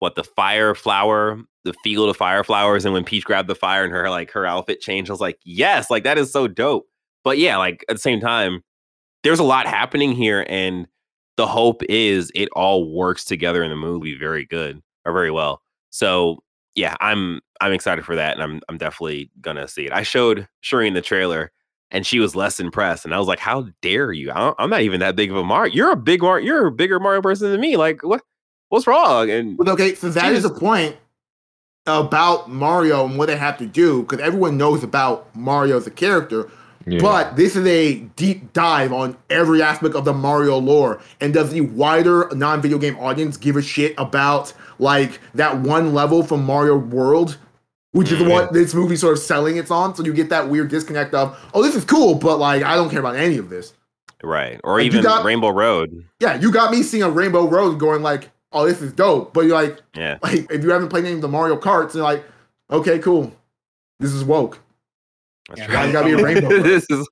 [0.00, 3.84] what the fire flower the field of fire flowers and when Peach grabbed the fire
[3.84, 6.88] and her like her outfit changed, I was like, yes, like that is so dope.
[7.24, 8.62] But yeah, like at the same time,
[9.22, 10.86] there's a lot happening here, and
[11.36, 15.62] the hope is it all works together in the movie very good or very well.
[15.90, 16.42] So
[16.74, 19.92] yeah, I'm I'm excited for that, and I'm I'm definitely gonna see it.
[19.92, 21.52] I showed Shireen the trailer,
[21.90, 24.30] and she was less impressed, and I was like, "How dare you?
[24.30, 25.72] I am not even that big of a Mario.
[25.72, 26.44] You're a big Mario.
[26.44, 27.76] You're a bigger Mario person than me.
[27.76, 28.22] Like what?
[28.70, 30.96] What's wrong?" And okay, so that is the point
[31.86, 35.90] about Mario and what they have to do because everyone knows about Mario as a
[35.90, 36.50] character.
[36.86, 37.00] Yeah.
[37.00, 41.00] But this is a deep dive on every aspect of the Mario lore.
[41.20, 45.94] And does the wider non video game audience give a shit about like that one
[45.94, 47.38] level from Mario World,
[47.92, 48.54] which is what mm-hmm.
[48.54, 49.94] this movie sort of selling it's on?
[49.94, 52.90] So you get that weird disconnect of, oh, this is cool, but like I don't
[52.90, 53.74] care about any of this.
[54.22, 54.60] Right.
[54.64, 56.04] Or like, even got, Rainbow Road.
[56.20, 59.32] Yeah, you got me seeing a Rainbow Road going like, oh, this is dope.
[59.32, 62.04] But you're like, yeah, like if you haven't played any of the Mario Karts, you're
[62.04, 62.24] like,
[62.70, 63.32] okay, cool,
[64.00, 64.58] this is woke.
[65.48, 66.62] That's yeah, gotta be a rainbow.
[66.62, 67.06] this is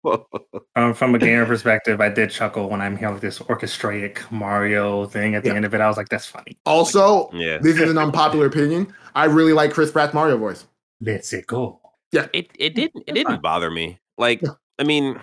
[0.77, 2.01] um, from a gamer perspective.
[2.01, 5.57] I did chuckle when I'm hearing this orchestrated Mario thing at the yeah.
[5.57, 5.81] end of it.
[5.81, 7.59] I was like, "That's funny." Also, yeah.
[7.59, 8.93] this is an unpopular opinion.
[9.15, 10.65] I really like Chris Pratt's Mario voice.
[11.01, 11.81] Let's it go.
[12.13, 13.99] Yeah, it it didn't it didn't bother me.
[14.17, 14.51] Like, yeah.
[14.79, 15.19] I mean,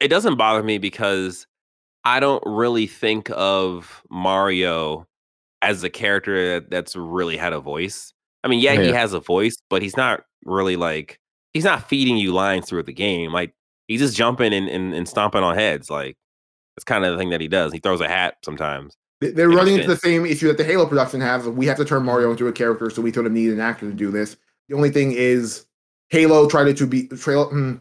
[0.00, 1.46] it doesn't bother me because
[2.04, 5.06] I don't really think of Mario
[5.62, 8.12] as a character that's really had a voice.
[8.42, 11.18] I mean, yeah, yeah, he has a voice, but he's not really like
[11.52, 13.32] he's not feeding you lines through the game.
[13.32, 13.54] Like
[13.88, 15.90] he's just jumping and, and, and stomping on heads.
[15.90, 16.16] Like
[16.76, 17.72] that's kind of the thing that he does.
[17.72, 18.96] He throws a hat sometimes.
[19.20, 21.46] They're running into the same issue that the Halo production have.
[21.46, 23.86] We have to turn Mario into a character, so we sort of need an actor
[23.86, 24.38] to do this.
[24.70, 25.66] The only thing is,
[26.08, 27.50] Halo tried to be trail.
[27.50, 27.74] Hmm,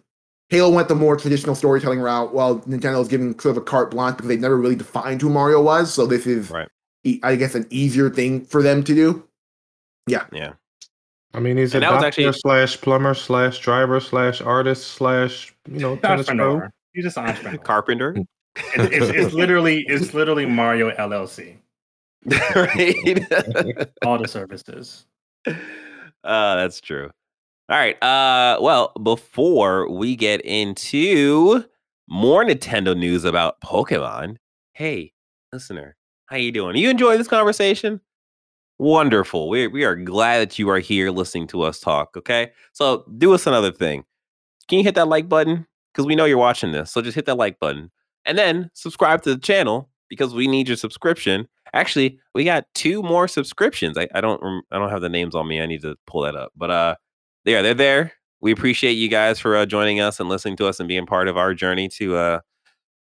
[0.50, 3.92] Halo went the more traditional storytelling route, while Nintendo is giving sort of a carte
[3.92, 5.94] blanche because they never really defined who Mario was.
[5.94, 6.68] So this is right.
[7.24, 9.28] I guess an easier thing for them to do.
[10.08, 10.26] Yeah.
[10.32, 10.54] Yeah.
[11.34, 12.34] I mean, he's and a doctor actually...
[12.34, 16.68] slash plumber slash driver slash artist slash you know tennis pro.
[16.94, 17.58] He's just an entrepreneur.
[17.60, 18.16] Carpenter.
[18.56, 21.58] It's, it's, it's, literally it's literally Mario LLC.
[22.56, 23.90] right.
[24.06, 25.06] All the services.
[25.46, 25.54] Uh,
[26.24, 27.12] that's true.
[27.70, 28.02] All right.
[28.04, 31.64] Uh, well, before we get into
[32.10, 34.38] more Nintendo news about Pokemon,
[34.74, 35.14] hey,
[35.54, 35.96] listener,
[36.30, 36.76] how you doing?
[36.76, 38.00] You enjoying this conversation?
[38.78, 39.50] Wonderful.
[39.50, 42.16] We we are glad that you are here listening to us talk.
[42.16, 44.06] Okay, so do us another thing.
[44.68, 45.68] Can you hit that like button?
[45.92, 47.92] Because we know you're watching this, so just hit that like button
[48.26, 51.48] and then subscribe to the channel because we need your subscription.
[51.74, 53.98] Actually, we got two more subscriptions.
[53.98, 55.62] I, I don't I don't have the names on me.
[55.62, 56.54] I need to pull that up.
[56.56, 56.96] But uh,
[57.44, 58.14] yeah, they're there.
[58.40, 61.28] We appreciate you guys for uh, joining us and listening to us and being part
[61.28, 62.40] of our journey to uh,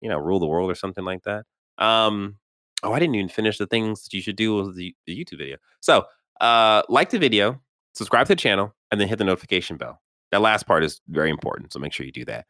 [0.01, 1.45] you know, rule the world or something like that.
[1.79, 2.38] Um,
[2.83, 5.39] Oh, I didn't even finish the things that you should do with the, the YouTube
[5.39, 5.57] video.
[5.81, 6.05] So,
[6.41, 7.61] uh, like the video,
[7.95, 10.01] subscribe to the channel, and then hit the notification bell.
[10.31, 12.47] That last part is very important, so make sure you do that.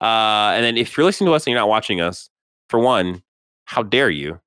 [0.00, 2.30] Uh, and then if you're listening to us and you're not watching us,
[2.68, 3.22] for one,
[3.64, 4.40] how dare you?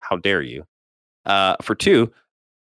[0.00, 0.64] How dare you?
[1.24, 2.12] Uh, for two,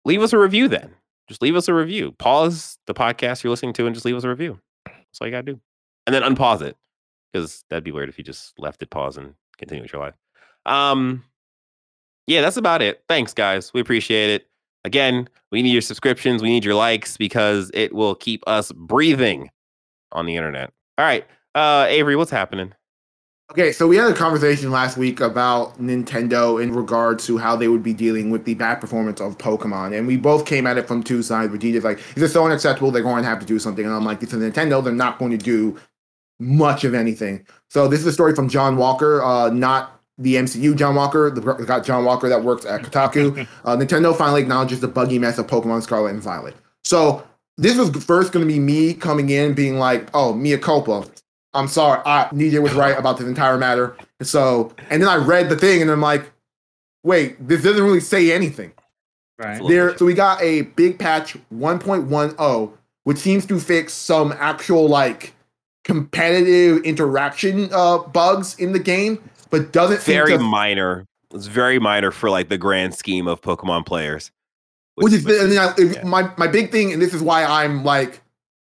[0.04, 0.94] leave us a review then.
[1.28, 2.12] Just leave us a review.
[2.12, 4.58] Pause the podcast you're listening to and just leave us a review.
[4.84, 5.60] That's all you gotta do.
[6.06, 6.76] And then unpause it.
[7.32, 10.14] Because that'd be weird if you just left it pause and continue with your life.
[10.66, 11.24] Um
[12.26, 13.02] yeah, that's about it.
[13.08, 13.72] Thanks, guys.
[13.72, 14.46] We appreciate it.
[14.84, 19.50] Again, we need your subscriptions, we need your likes because it will keep us breathing
[20.12, 20.72] on the internet.
[20.96, 21.26] All right.
[21.54, 22.72] Uh Avery, what's happening?
[23.50, 27.66] Okay, so we had a conversation last week about Nintendo in regard to how they
[27.66, 30.86] would be dealing with the bad performance of Pokemon, and we both came at it
[30.86, 31.52] from two sides.
[31.52, 34.04] DJ's like, "If it's so unacceptable, they're going to have to do something," and I'm
[34.04, 35.76] like, "It's a Nintendo; they're not going to do
[36.38, 40.76] much of anything." So this is a story from John Walker, uh, not the MCU
[40.76, 43.46] John Walker, the got John Walker that works at Kotaku.
[43.64, 46.54] uh, Nintendo finally acknowledges the buggy mess of Pokemon Scarlet and Violet.
[46.84, 51.04] So this was first going to be me coming in being like, "Oh, Mia culpa."
[51.52, 53.96] I'm sorry, I Nija was right about this entire matter.
[54.20, 56.30] And so, and then I read the thing, and I'm like,
[57.02, 58.72] wait, this doesn't really say anything.
[59.38, 59.60] Right.
[59.66, 62.72] There, so we got a big patch 1.10,
[63.04, 65.34] which seems to fix some actual like
[65.84, 69.18] competitive interaction uh, bugs in the game,
[69.50, 69.96] but doesn't it?
[69.96, 71.06] It's very to, minor.
[71.32, 74.30] It's very minor for like the grand scheme of Pokemon players.
[74.96, 76.04] Which, which is, I mean, I, yeah.
[76.04, 78.20] my my big thing, and this is why I'm like,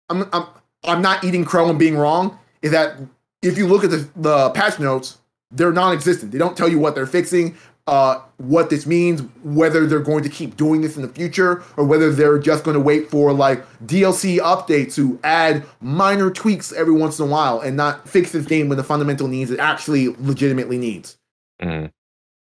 [0.09, 0.45] I'm I'm
[0.83, 2.97] I'm not eating crow and being wrong is that
[3.41, 5.17] if you look at the, the patch notes,
[5.51, 6.31] they're non-existent.
[6.31, 7.57] They don't tell you what they're fixing,
[7.89, 11.83] uh, what this means, whether they're going to keep doing this in the future, or
[11.83, 16.93] whether they're just going to wait for like DLC updates to add minor tweaks every
[16.93, 20.09] once in a while and not fix this game with the fundamental needs it actually
[20.19, 21.17] legitimately needs.
[21.59, 21.87] Mm-hmm.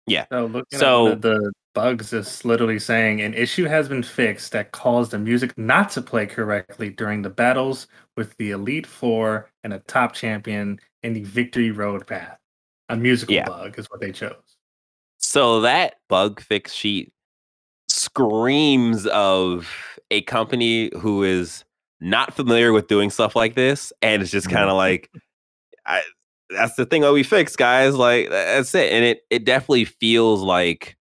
[0.09, 0.27] Yeah.
[0.33, 4.51] So looking so, at the, the bugs is literally saying an issue has been fixed
[4.51, 9.49] that caused the music not to play correctly during the battles with the Elite Four
[9.63, 12.37] and a top champion in the Victory Road path.
[12.89, 13.45] A musical yeah.
[13.45, 14.50] bug is what they chose.
[15.21, 17.13] So that bug fix sheet
[17.89, 21.65] screams of a company who is
[22.01, 24.77] not familiar with doing stuff like this and it's just kind of mm-hmm.
[24.77, 25.11] like
[25.85, 26.03] I,
[26.49, 30.41] that's the thing that we fix guys like that's it and it it definitely feels
[30.41, 30.97] like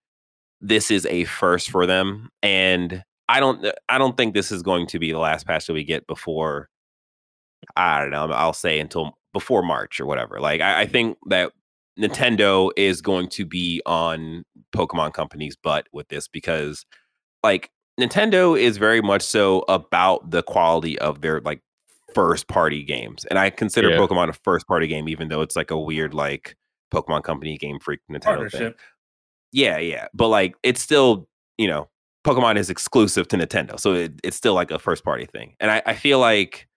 [0.59, 4.87] this is a first for them and i don't i don't think this is going
[4.87, 6.69] to be the last patch that we get before
[7.75, 8.25] I don't know.
[8.31, 10.39] I'll say until before March or whatever.
[10.39, 11.51] Like I, I think that
[11.99, 14.43] Nintendo is going to be on
[14.75, 16.85] Pokemon Company's butt with this because
[17.43, 21.61] like Nintendo is very much so about the quality of their like
[22.13, 23.25] first party games.
[23.25, 23.97] And I consider yeah.
[23.97, 26.55] Pokemon a first party game, even though it's like a weird like
[26.93, 28.73] Pokemon Company game freak Nintendo thing.
[29.51, 30.07] Yeah, yeah.
[30.13, 31.89] But like it's still, you know,
[32.25, 33.79] Pokemon is exclusive to Nintendo.
[33.79, 35.55] So it, it's still like a first party thing.
[35.59, 36.67] And I, I feel like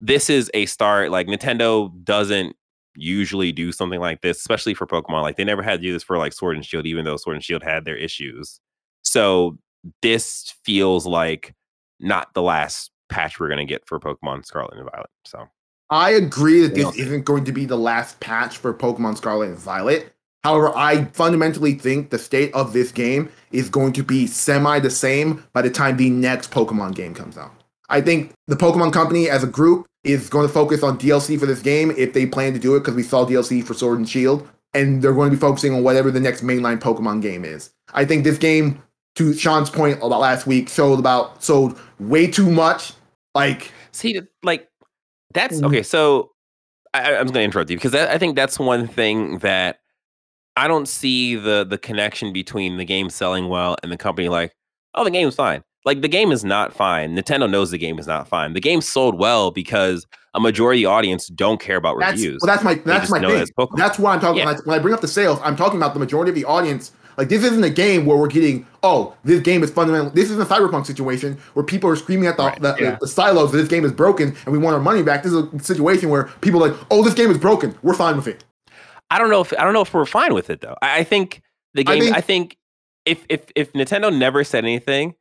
[0.00, 1.10] this is a start.
[1.10, 2.56] Like Nintendo doesn't
[2.98, 5.22] usually do something like this, especially for Pokemon.
[5.22, 7.36] Like they never had to do this for like Sword and Shield, even though Sword
[7.36, 8.60] and Shield had their issues.
[9.04, 9.58] So
[10.02, 11.54] this feels like
[12.00, 15.10] not the last patch we're gonna get for Pokemon Scarlet and Violet.
[15.24, 15.48] So
[15.90, 19.58] I agree that this isn't going to be the last patch for Pokemon Scarlet and
[19.58, 20.12] Violet.
[20.44, 24.90] However, I fundamentally think the state of this game is going to be semi the
[24.90, 27.57] same by the time the next Pokemon game comes out.
[27.88, 31.46] I think the Pokemon Company as a group is going to focus on DLC for
[31.46, 34.08] this game if they plan to do it because we saw DLC for Sword and
[34.08, 37.70] Shield, and they're going to be focusing on whatever the next mainline Pokemon game is.
[37.94, 38.82] I think this game,
[39.16, 42.92] to Sean's point about last week, showed about sold way too much.
[43.34, 44.68] Like, see, like
[45.34, 45.66] that's mm-hmm.
[45.66, 45.82] okay.
[45.82, 46.32] So
[46.94, 49.80] I, I'm going to interrupt you because I think that's one thing that
[50.56, 54.54] I don't see the the connection between the game selling well and the company like,
[54.94, 55.62] oh, the game's fine.
[55.88, 57.16] Like the game is not fine.
[57.16, 58.52] Nintendo knows the game is not fine.
[58.52, 62.42] The game sold well because a majority audience don't care about that's, reviews.
[62.42, 63.30] Well, that's my that's my thing.
[63.56, 64.40] That's, that's why I'm talking.
[64.40, 64.54] Yeah.
[64.64, 66.92] When I bring up the sales, I'm talking about the majority of the audience.
[67.16, 70.10] Like this isn't a game where we're getting, oh, this game is fundamental.
[70.10, 72.60] This isn't a cyberpunk situation where people are screaming at the, right.
[72.60, 72.90] the, yeah.
[72.90, 75.22] the, the, silos that this game is broken and we want our money back.
[75.22, 77.74] This is a situation where people are like, oh, this game is broken.
[77.82, 78.44] We're fine with it.
[79.10, 80.76] I don't know if I don't know if we're fine with it though.
[80.82, 81.40] I, I think
[81.72, 82.02] the game.
[82.02, 82.56] I think, I think
[83.06, 85.14] if if if Nintendo never said anything,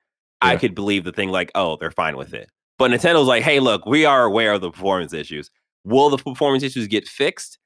[0.43, 0.49] yeah.
[0.49, 2.49] I could believe the thing like, oh, they're fine with it.
[2.77, 5.49] But Nintendo's like, hey, look, we are aware of the performance issues.
[5.83, 7.57] Will the performance issues get fixed?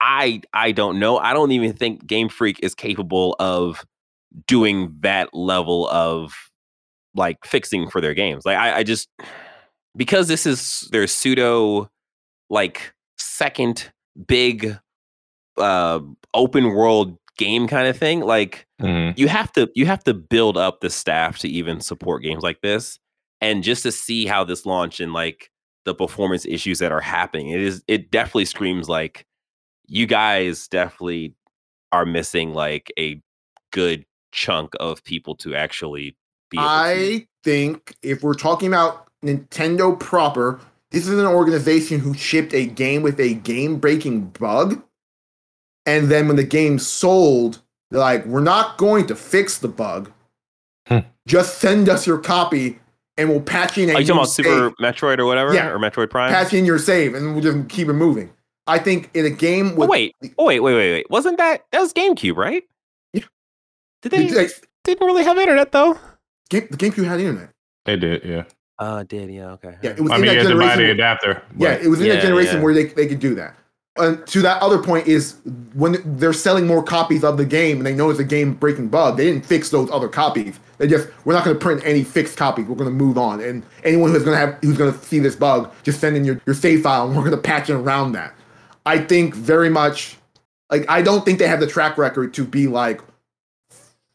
[0.00, 1.18] I I don't know.
[1.18, 3.84] I don't even think Game Freak is capable of
[4.46, 6.32] doing that level of
[7.14, 8.44] like fixing for their games.
[8.44, 9.08] Like I, I just
[9.96, 11.90] because this is their pseudo
[12.50, 13.90] like second
[14.26, 14.78] big
[15.56, 16.00] uh
[16.34, 19.18] open world game kind of thing like mm-hmm.
[19.18, 22.60] you have to you have to build up the staff to even support games like
[22.60, 22.98] this
[23.40, 25.50] and just to see how this launch and like
[25.84, 29.24] the performance issues that are happening it is it definitely screams like
[29.86, 31.34] you guys definitely
[31.92, 33.20] are missing like a
[33.72, 36.16] good chunk of people to actually
[36.50, 36.58] be.
[36.60, 40.60] I think if we're talking about Nintendo proper,
[40.90, 44.82] this is an organization who shipped a game with a game breaking bug.
[45.88, 50.12] And then when the game sold, they're like, we're not going to fix the bug.
[50.86, 50.98] Hmm.
[51.26, 52.78] Just send us your copy
[53.16, 53.88] and we'll patch in.
[53.88, 55.54] Are you talking about Super Metroid or whatever?
[55.54, 55.70] Yeah.
[55.70, 56.30] Or Metroid Prime?
[56.30, 58.30] Patch in your save and we'll just keep it moving.
[58.66, 59.88] I think in a game with.
[59.88, 60.14] Oh, wait.
[60.36, 61.10] Oh, wait, wait, wait, wait.
[61.10, 61.64] Wasn't that.
[61.72, 62.62] That was GameCube, right?
[63.14, 63.22] Yeah.
[64.02, 64.26] Did they.
[64.26, 64.48] they
[64.84, 65.98] didn't really have internet, though.
[66.50, 67.50] Game, the GameCube had internet.
[67.86, 68.44] They did, yeah.
[68.78, 69.76] Uh, did yeah, okay.
[69.82, 70.84] Yeah, it was I in mean, that you had to buy generation.
[70.84, 71.42] the adapter.
[71.56, 72.62] yeah, it was in Yeah, that generation yeah.
[72.62, 73.56] where they, they could do that.
[73.98, 75.36] And to that other point is
[75.74, 78.88] when they're selling more copies of the game and they know it's a game breaking
[78.88, 80.58] bug, they didn't fix those other copies.
[80.78, 82.66] They just we're not going to print any fixed copies.
[82.66, 85.18] We're going to move on, and anyone who's going to have who's going to see
[85.18, 87.74] this bug, just send in your, your save file, and we're going to patch it
[87.74, 88.34] around that.
[88.86, 90.16] I think very much
[90.70, 93.00] like I don't think they have the track record to be like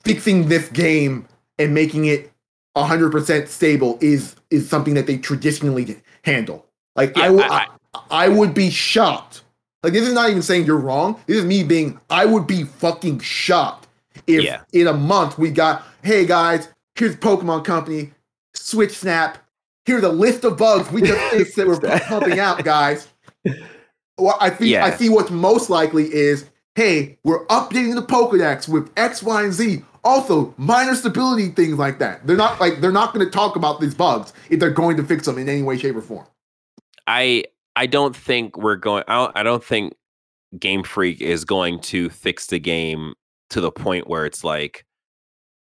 [0.04, 1.28] fixing this game
[1.60, 2.32] and making it
[2.78, 6.66] 100% stable is is something that they traditionally handle.
[6.96, 9.43] Like Yeah, I, would, I- I, I would be shocked.
[9.84, 11.20] Like this is not even saying you're wrong.
[11.28, 13.88] This is me being I would be fucking shocked
[14.28, 14.62] if Yeah.
[14.72, 18.12] in a month we got hey guys, here's Pokemon Company,
[18.56, 19.38] Switch Snap.
[19.86, 23.08] Here's a list of bugs we just fixed that we're pumping out, guys.
[24.18, 28.90] Well, I think I see what's most likely is hey, we're updating the Pokedex with
[28.98, 29.84] X, Y, and Z.
[30.04, 32.26] Also, minor stability things like that.
[32.26, 35.04] They're not like they're not going to talk about these bugs if they're going to
[35.04, 36.26] fix them in any way, shape, or form.
[37.08, 37.46] I
[37.76, 39.04] I don't think we're going.
[39.08, 39.94] I don't, I don't think
[40.60, 43.14] Game Freak is going to fix the game
[43.50, 44.86] to the point where it's like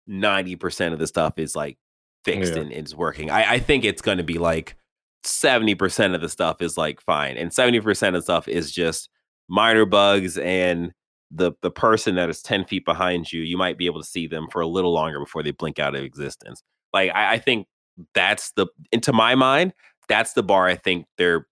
[0.07, 1.77] ninety percent of the stuff is like
[2.25, 2.61] fixed Yeah.
[2.61, 3.29] and it's working.
[3.29, 4.75] I, I think it's going to be like
[5.23, 9.09] seventy percent of the stuff is like fine, and seventy percent of stuff is just
[9.49, 10.91] minor bugs and
[11.29, 14.27] the the person that is 10 feet behind you you might be able to see
[14.27, 17.67] them for a little longer before they blink out of existence like i, I think
[18.13, 19.73] that's the into my mind
[20.07, 21.47] that's the bar i think they're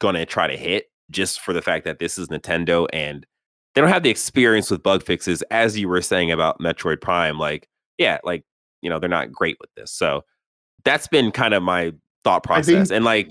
[0.00, 3.26] gonna try to hit just for the fact that this is nintendo and
[3.74, 7.38] they don't have the experience with bug fixes as you were saying about metroid prime
[7.38, 7.68] like
[7.98, 8.44] yeah like
[8.82, 10.22] you know they're not great with this so
[10.84, 11.92] that's been kind of my
[12.24, 13.30] thought I think- process and like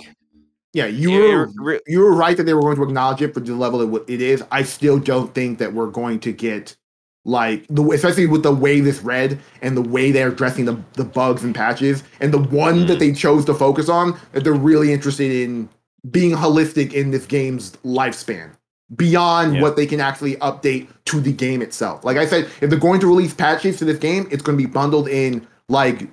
[0.73, 3.39] Yeah, you were re- you were right that they were going to acknowledge it for
[3.39, 4.43] the level it, it is.
[4.51, 6.75] I still don't think that we're going to get
[7.23, 11.05] like the especially with the way this read and the way they're addressing the the
[11.05, 12.99] bugs and patches and the one that Mm.
[12.99, 15.69] they chose to focus on that they're really interested in
[16.11, 18.51] being holistic in this game's lifespan
[18.95, 19.61] beyond Yeah.
[19.61, 22.03] what they can actually update to the game itself.
[22.03, 24.63] Like I said, if they're going to release patches to this game, it's going to
[24.63, 26.07] be bundled in like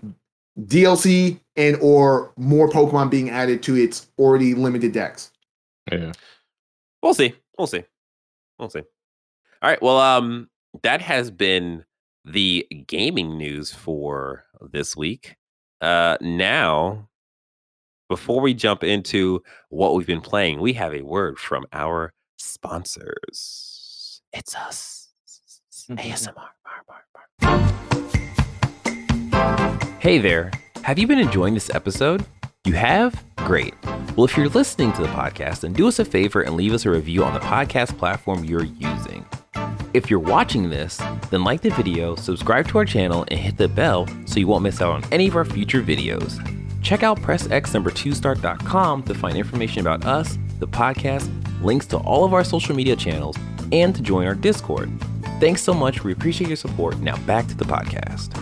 [0.61, 5.30] DLC and or more Pokemon being added to its already limited decks.
[5.90, 6.12] Yeah.
[7.03, 7.34] We'll see.
[7.59, 7.84] We'll see.
[8.59, 8.80] We'll see.
[9.61, 9.82] All right.
[9.82, 10.49] Well, um,
[10.82, 11.84] that has been
[12.24, 15.36] the gaming news for this week.
[15.80, 17.09] Uh, now,
[18.13, 24.21] before we jump into what we've been playing, we have a word from our sponsors.
[24.35, 25.09] It's us.
[25.89, 25.97] Mm-hmm.
[25.97, 26.35] ASMR.
[26.37, 26.85] Bar,
[27.41, 27.59] bar.
[29.99, 30.51] Hey there.
[30.83, 32.27] Have you been enjoying this episode?
[32.67, 33.25] You have?
[33.39, 33.73] Great.
[34.15, 36.85] Well, if you're listening to the podcast, then do us a favor and leave us
[36.85, 39.25] a review on the podcast platform you're using.
[39.95, 41.01] If you're watching this,
[41.31, 44.65] then like the video, subscribe to our channel, and hit the bell so you won't
[44.65, 46.62] miss out on any of our future videos.
[46.93, 51.26] Check out pressx2start.com to find information about us, the podcast,
[51.62, 53.34] links to all of our social media channels,
[53.72, 54.90] and to join our Discord.
[55.40, 56.05] Thanks so much.
[56.05, 56.99] We appreciate your support.
[56.99, 58.36] Now back to the podcast.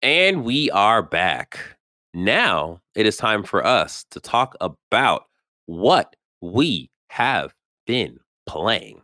[0.00, 1.58] And we are back.
[2.14, 5.24] Now it is time for us to talk about
[5.66, 7.52] what we have
[7.84, 9.02] been playing.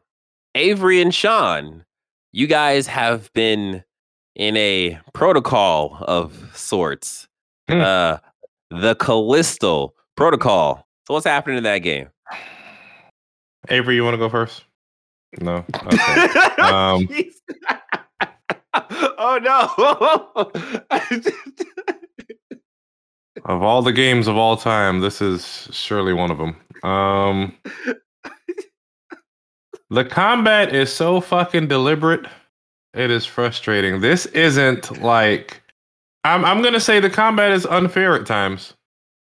[0.55, 1.85] Avery and Sean,
[2.33, 3.83] you guys have been
[4.35, 7.29] in a protocol of sorts.
[7.69, 7.81] Hmm.
[7.81, 8.19] Uh
[8.71, 10.87] the Callisto protocol.
[11.07, 12.11] So what's happening in that game?
[13.71, 14.65] Avery, you want to go first?
[15.41, 15.65] No.
[15.87, 16.29] Okay.
[16.59, 17.09] Um,
[19.19, 19.71] oh no.
[23.47, 26.57] of all the games of all time, this is surely one of them.
[26.83, 27.57] Um,
[29.91, 32.27] the combat is so fucking deliberate.
[32.95, 34.01] It is frustrating.
[34.01, 35.63] This isn't like
[36.25, 36.45] I'm.
[36.45, 38.75] I'm gonna say the combat is unfair at times.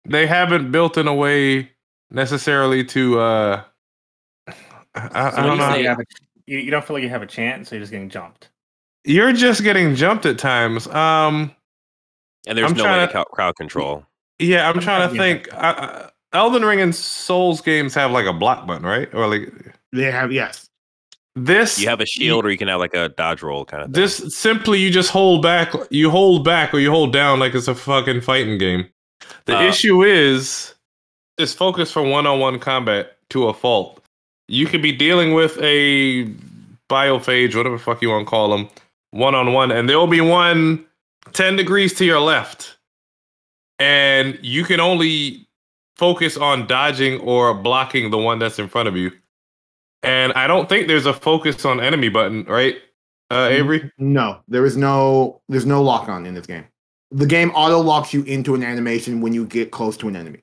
[0.08, 1.70] They haven't built in a way
[2.10, 3.18] necessarily to.
[3.20, 3.62] uh
[4.94, 5.76] I, I don't when you know.
[5.76, 6.04] you, have a,
[6.46, 8.48] you, you don't feel like you have a chance, so you're just getting jumped.
[9.04, 10.86] You're just getting jumped at times.
[10.88, 11.54] Um.
[12.46, 14.04] and there's I'm no way to to- crowd control.
[14.38, 15.20] Yeah, I'm trying to Yeah.
[15.20, 15.52] think.
[15.52, 19.12] Uh, uh, Elden Ring and Souls games have like a block button, right?
[19.14, 19.50] Or like,
[19.92, 20.68] They have yes.
[21.34, 23.92] This You have a shield, or you can have like a dodge roll kind of.
[23.92, 25.82] This simply you just you have a shield, or you can have like a dodge
[25.82, 25.82] roll kind of.
[25.82, 25.82] Thing.
[25.84, 27.68] This simply you just hold back, you hold back or you hold down like it's
[27.68, 28.88] a fucking fighting game.
[29.44, 30.74] The Uh, issue is
[31.38, 34.02] it's focused for one-on-one combat to a fault.
[34.48, 36.24] You could be dealing with a
[36.88, 38.68] biophage, whatever the fuck you want to call them,
[39.10, 40.86] one-on-one, and there will be one
[41.32, 42.78] 10 degrees to your left.
[43.78, 45.46] And you can only
[45.96, 49.10] focus on dodging or blocking the one that's in front of you.
[50.06, 52.76] And I don't think there's a focus on enemy button, right?
[53.30, 53.90] Uh, Avery?
[53.98, 56.64] No, there is no there's no lock on in this game.
[57.10, 60.40] The game auto locks you into an animation when you get close to an enemy.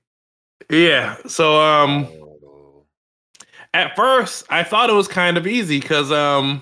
[0.69, 1.17] Yeah.
[1.27, 2.07] So um
[3.73, 6.61] at first I thought it was kind of easy because um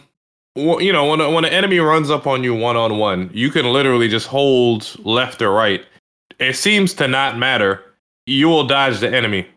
[0.56, 3.50] you know when a, when an enemy runs up on you one on one, you
[3.50, 5.84] can literally just hold left or right.
[6.40, 7.84] It seems to not matter.
[8.28, 9.48] You will dodge the enemy,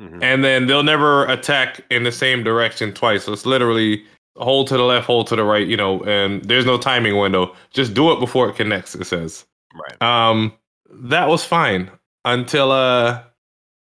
[0.00, 0.22] Mhm.
[0.22, 3.24] and then they'll never attack in the same direction twice.
[3.24, 4.04] So it's literally
[4.36, 5.66] hold to the left, hold to the right.
[5.66, 7.54] You know, and there's no timing window.
[7.72, 8.94] Just do it before it connects.
[8.96, 9.44] It says.
[9.72, 10.02] Right.
[10.02, 10.52] Um,
[10.90, 11.90] that was fine
[12.24, 13.22] until uh,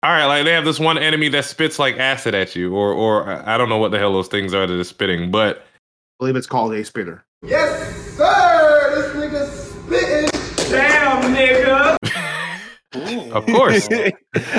[0.02, 2.92] all right, like they have this one enemy that spits like acid at you, or
[2.92, 5.58] or I I don't know what the hell those things are that are spitting, but
[5.58, 5.62] I
[6.20, 7.24] believe it's called a spitter.
[7.42, 8.92] Yes, sir.
[8.94, 10.70] This nigga spitting.
[10.70, 11.96] Damn, nigga.
[13.32, 13.88] Of course.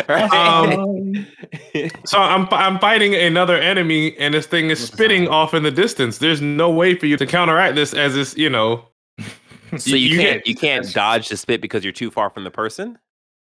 [0.09, 0.31] Right.
[0.31, 1.27] Um,
[2.05, 6.17] so I'm I'm fighting another enemy, and this thing is spitting off in the distance.
[6.17, 8.87] There's no way for you to counteract this as this, you know.
[9.77, 12.43] so you, you can't get- you can't dodge the spit because you're too far from
[12.43, 12.97] the person.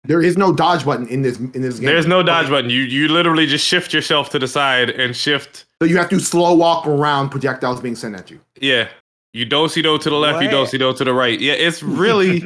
[0.04, 1.88] There is no dodge button in this in this game.
[1.88, 2.70] There's no dodge button.
[2.70, 5.66] You you literally just shift yourself to the side and shift.
[5.82, 8.40] So you have to slow walk around projectiles being sent at you.
[8.60, 8.90] Yeah,
[9.34, 10.70] you do si do to the left, you do What?
[10.70, 11.40] si do to the right.
[11.40, 12.44] Yeah, it's really.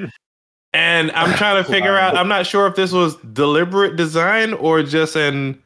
[0.76, 2.17] And I'm trying to figure out.
[2.17, 5.61] I'm not sure if this was deliberate design or just an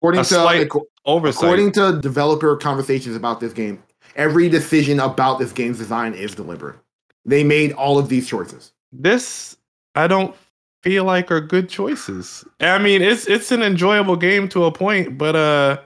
[0.00, 1.42] According to oversight.
[1.42, 3.82] according to developer conversations about this game,
[4.14, 6.76] every decision about this game's design is deliberate.
[7.26, 8.72] They made all of these choices.
[8.92, 9.56] this
[9.94, 10.34] I don't
[10.82, 12.44] feel like are good choices.
[12.60, 15.80] I mean, it's it's an enjoyable game to a point, but uh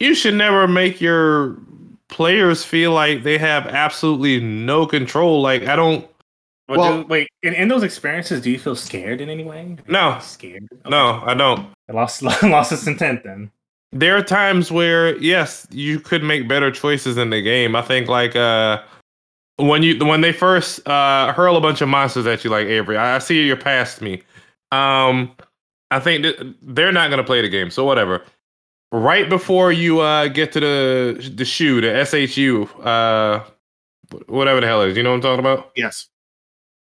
[0.00, 1.56] you should never make your
[2.08, 5.42] players feel like they have absolutely no control.
[5.42, 6.10] Like I don't
[6.70, 9.76] But Well- do, wait, in, in those experiences, do you feel scared in any way?
[9.88, 10.16] No.
[10.20, 10.68] Scared?
[10.88, 11.66] no, I don't.
[11.88, 13.50] I lost lost its intent then.
[13.90, 17.74] There are times where yes, you could make better choices in the game.
[17.74, 18.80] I think like uh
[19.56, 22.96] when you when they first uh hurl a bunch of monsters at you like Avery,
[22.96, 24.22] I I see you're past me.
[24.70, 25.32] Um
[25.90, 28.22] I think that they're not gonna play the game, so whatever.
[28.92, 33.42] Right before you uh get to the the shoe, the SHU, uh
[34.28, 35.72] whatever the hell it is, you know what I'm talking about?
[35.74, 36.06] Yes.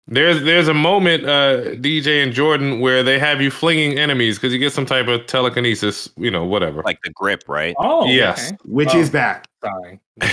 [0.09, 4.53] There's there's a moment, uh, DJ and Jordan, where they have you flinging enemies because
[4.53, 6.81] you get some type of telekinesis, you know, whatever.
[6.83, 7.75] Like the grip, right?
[7.77, 8.47] Oh, Yes.
[8.47, 8.57] okay.
[8.65, 8.99] Which Oh.
[8.99, 9.45] is bad.
[9.61, 9.99] Sorry.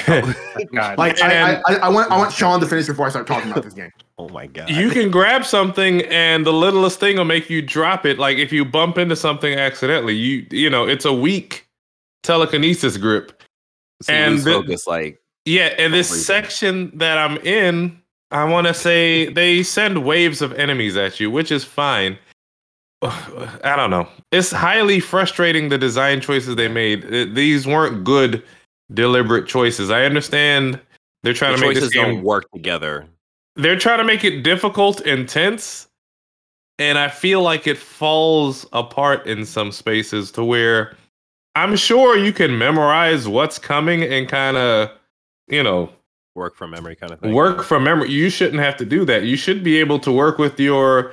[0.72, 0.96] God.
[0.98, 3.26] Like I, And- I, I, I want I want Sean to finish before I start
[3.26, 3.90] talking about this game.
[4.16, 4.70] Oh my god.
[4.70, 8.16] you can grab something and the littlest thing will make you drop it.
[8.16, 11.66] Like if you bump into something accidentally, you you know it's a weak
[12.22, 13.42] telekinesis grip.
[14.02, 16.22] So and lose the- focus like Yeah, and this Crazy.
[16.24, 18.00] section that I'm in,
[18.30, 22.18] I want to say they send waves of enemies at you, which is fine.
[23.02, 24.08] I don't know.
[24.32, 27.34] It's highly frustrating the design choices they made.
[27.34, 28.42] These weren't good,
[28.92, 29.90] deliberate choices.
[29.90, 30.80] I understand
[31.22, 33.06] they're trying the to make choices this game don't work together.
[33.56, 35.88] they're trying to make it difficult and tense
[36.78, 40.94] and i feel like it falls apart in some spaces to where
[41.54, 44.90] i'm sure you can memorize what's coming and kind of
[45.48, 45.88] you know
[46.34, 47.32] Work from memory kind of thing.
[47.32, 50.36] work from memory you shouldn't have to do that you should be able to work
[50.38, 51.12] with your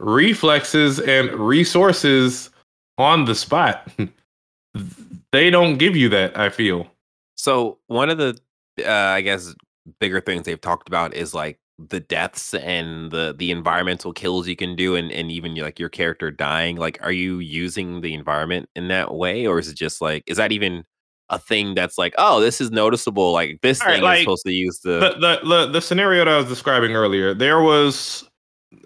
[0.00, 2.50] reflexes and resources
[2.98, 3.88] on the spot
[5.32, 6.86] they don't give you that i feel
[7.36, 8.38] So one of the,
[8.80, 9.54] uh, I guess,
[10.00, 14.56] bigger things they've talked about is like the deaths and the the environmental kills you
[14.56, 16.76] can do, and and even like your character dying.
[16.76, 20.38] Like, are you using the environment in that way, or is it just like is
[20.38, 20.84] that even
[21.28, 23.32] a thing that's like, oh, this is noticeable?
[23.32, 25.80] Like this All right, thing like, is supposed to use the, the, the the the
[25.80, 28.24] scenario that I was describing earlier, there was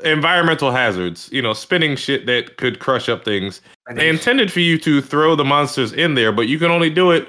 [0.04, 3.60] environmental hazards, you know, spinning shit that could crush up things.
[3.94, 7.10] They intended for you to throw the monsters in there, but you can only do
[7.10, 7.28] it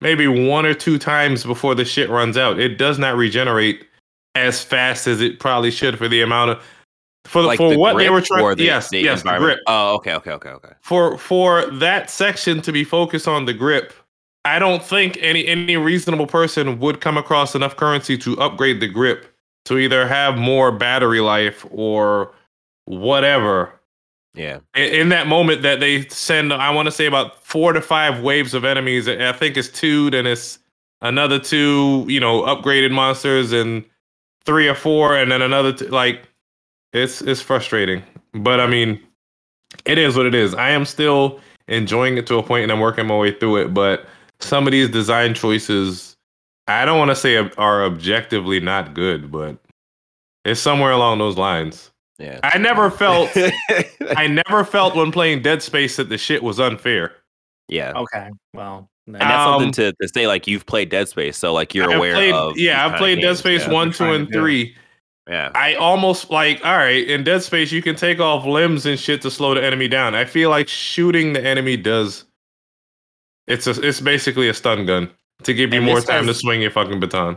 [0.00, 2.58] maybe one or two times before the shit runs out.
[2.58, 3.86] It does not regenerate
[4.34, 6.62] as fast as it probably should for the amount of
[7.24, 8.42] for the, like for the what they were trying.
[8.42, 10.72] or the, yes, the yes, the grip Oh, okay, okay, okay, okay.
[10.82, 13.94] for for that section to be focused on the grip
[14.44, 18.88] i don't think any any reasonable person would come across enough currency to upgrade the
[18.88, 19.34] grip
[19.64, 22.32] to either have more battery life or
[22.86, 23.72] whatever
[24.34, 27.80] Yeah, in, in that moment that they send i want to say about four to
[27.80, 29.06] five waves of enemies.
[29.08, 30.58] I think it's two, then it's
[31.02, 33.84] another two, you know, upgraded monsters, and
[34.44, 35.72] three or four, and then another.
[35.72, 36.28] T- like,
[36.92, 38.02] it's it's frustrating.
[38.32, 39.00] But I mean,
[39.84, 40.52] it is what it is.
[40.54, 41.38] I am still
[41.68, 43.72] enjoying it to a point, and I'm working my way through it.
[43.72, 44.04] But
[44.40, 46.16] some of these design choices,
[46.68, 49.56] I don't want to say are objectively not good, but
[50.44, 51.90] it's somewhere along those lines.
[52.18, 52.38] Yeah.
[52.44, 53.30] I never felt
[54.16, 57.12] I never felt when playing Dead Space that the shit was unfair.
[57.68, 57.92] yeah.
[57.96, 58.30] Okay.
[58.54, 61.74] Well, And that's something Um, to, to say like you've played Dead Space, so like
[61.74, 62.56] you're I've aware played, of.
[62.56, 63.72] Yeah, I've played Dead Space yeah.
[63.72, 64.76] one, two, and three.
[65.28, 65.50] Yeah.
[65.54, 69.20] I almost like, all right, in Dead Space you can take off limbs and shit
[69.22, 70.14] to slow the enemy down.
[70.14, 72.24] I feel like shooting the enemy does
[73.46, 75.10] it's a it's basically a stun gun
[75.42, 77.36] to give you And more time to swing your fucking baton.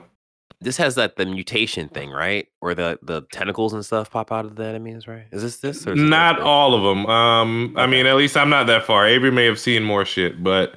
[0.60, 2.48] This has that the mutation thing, right?
[2.60, 5.26] Where the the tentacles and stuff pop out of the enemies, right?
[5.32, 7.06] Is this this or Not all of them.
[7.06, 9.06] Um, I mean, at least I'm not that far.
[9.06, 10.76] Avery may have seen more shit, but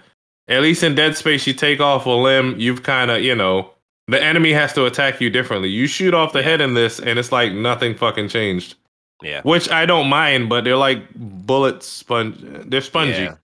[0.48, 3.70] at least in Dead Space, you take off a limb, you've kind of, you know,
[4.08, 5.68] the enemy has to attack you differently.
[5.68, 8.74] You shoot off the head in this, and it's like nothing fucking changed.
[9.22, 9.42] Yeah.
[9.42, 12.36] Which I don't mind, but they're like bullet sponge.
[12.40, 13.12] They're spongy.
[13.12, 13.36] Yeah.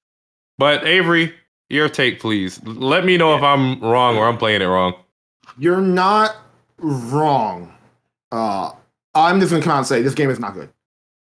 [0.58, 1.32] But Avery,
[1.68, 2.60] your take, please.
[2.64, 4.94] Let me know if I'm wrong or I'm playing it wrong.
[5.58, 6.36] You're not
[6.78, 7.72] wrong.
[8.32, 8.70] Uh,
[9.14, 10.68] I'm just gonna come out and say this game is not good.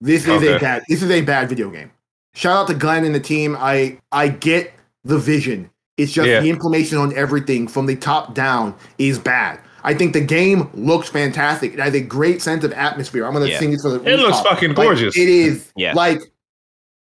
[0.02, 0.56] This is Okay.
[0.56, 0.84] a bad.
[0.90, 1.92] This is a bad video game.
[2.34, 3.56] Shout out to Glen and the team.
[3.60, 4.74] I I get
[5.04, 5.70] the vision.
[5.98, 6.40] It's just Yeah.
[6.42, 9.60] the implementation on everything from the top down is bad.
[9.84, 11.74] I think the game looks fantastic.
[11.74, 13.26] It has a great sense of atmosphere.
[13.26, 13.60] I'm gonna Yeah.
[13.60, 13.96] sing this for the.
[14.10, 14.54] It looks rooftop.
[14.54, 15.18] fucking Like, gorgeous.
[15.18, 15.72] it is.
[15.76, 15.94] Yeah.
[15.94, 16.22] Like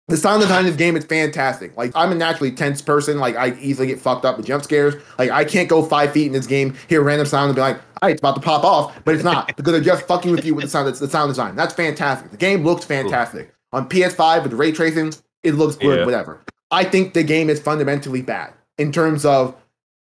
[0.09, 1.75] the sound design of this game is fantastic.
[1.77, 3.19] Like I'm a naturally tense person.
[3.19, 4.95] Like I easily get fucked up with jump scares.
[5.17, 7.61] Like I can't go five feet in this game, hear a random sound and be
[7.61, 10.31] like, "All right, it's about to pop off," but it's not because they're just fucking
[10.31, 10.93] with you with the sound.
[10.93, 11.55] The sound design.
[11.55, 12.31] That's fantastic.
[12.31, 15.13] The game looks fantastic on PS5 with the ray tracing.
[15.43, 15.99] It looks good.
[15.99, 16.05] Yeah.
[16.05, 16.41] Whatever.
[16.71, 19.55] I think the game is fundamentally bad in terms of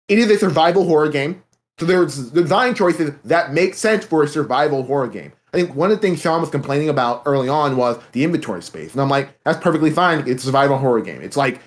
[0.09, 1.43] it is a survival horror game.
[1.79, 5.33] So there's design choices that make sense for a survival horror game.
[5.53, 8.63] I think one of the things Sean was complaining about early on was the inventory
[8.63, 8.93] space.
[8.93, 10.27] And I'm like, that's perfectly fine.
[10.29, 11.21] It's a survival horror game.
[11.23, 11.61] It's like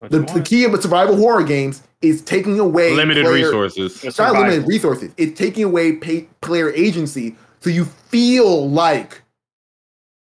[0.00, 3.96] the, the key of a survival horror games is taking away Limited player- resources.
[3.96, 5.12] It's It's not limited resources.
[5.16, 9.22] It's taking away pay, player agency so you feel like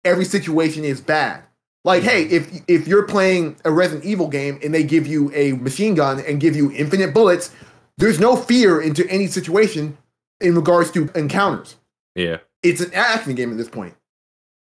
[0.05, 1.43] every situation is bad.
[1.83, 5.53] Like, hey, if if you're playing a Resident Evil game and they give you a
[5.53, 7.51] machine gun and give you infinite bullets,
[7.97, 9.97] there's no fear into any situation
[10.41, 11.77] in regards to encounters.
[12.15, 12.39] Yeah.
[12.65, 13.95] It's an action game at this point.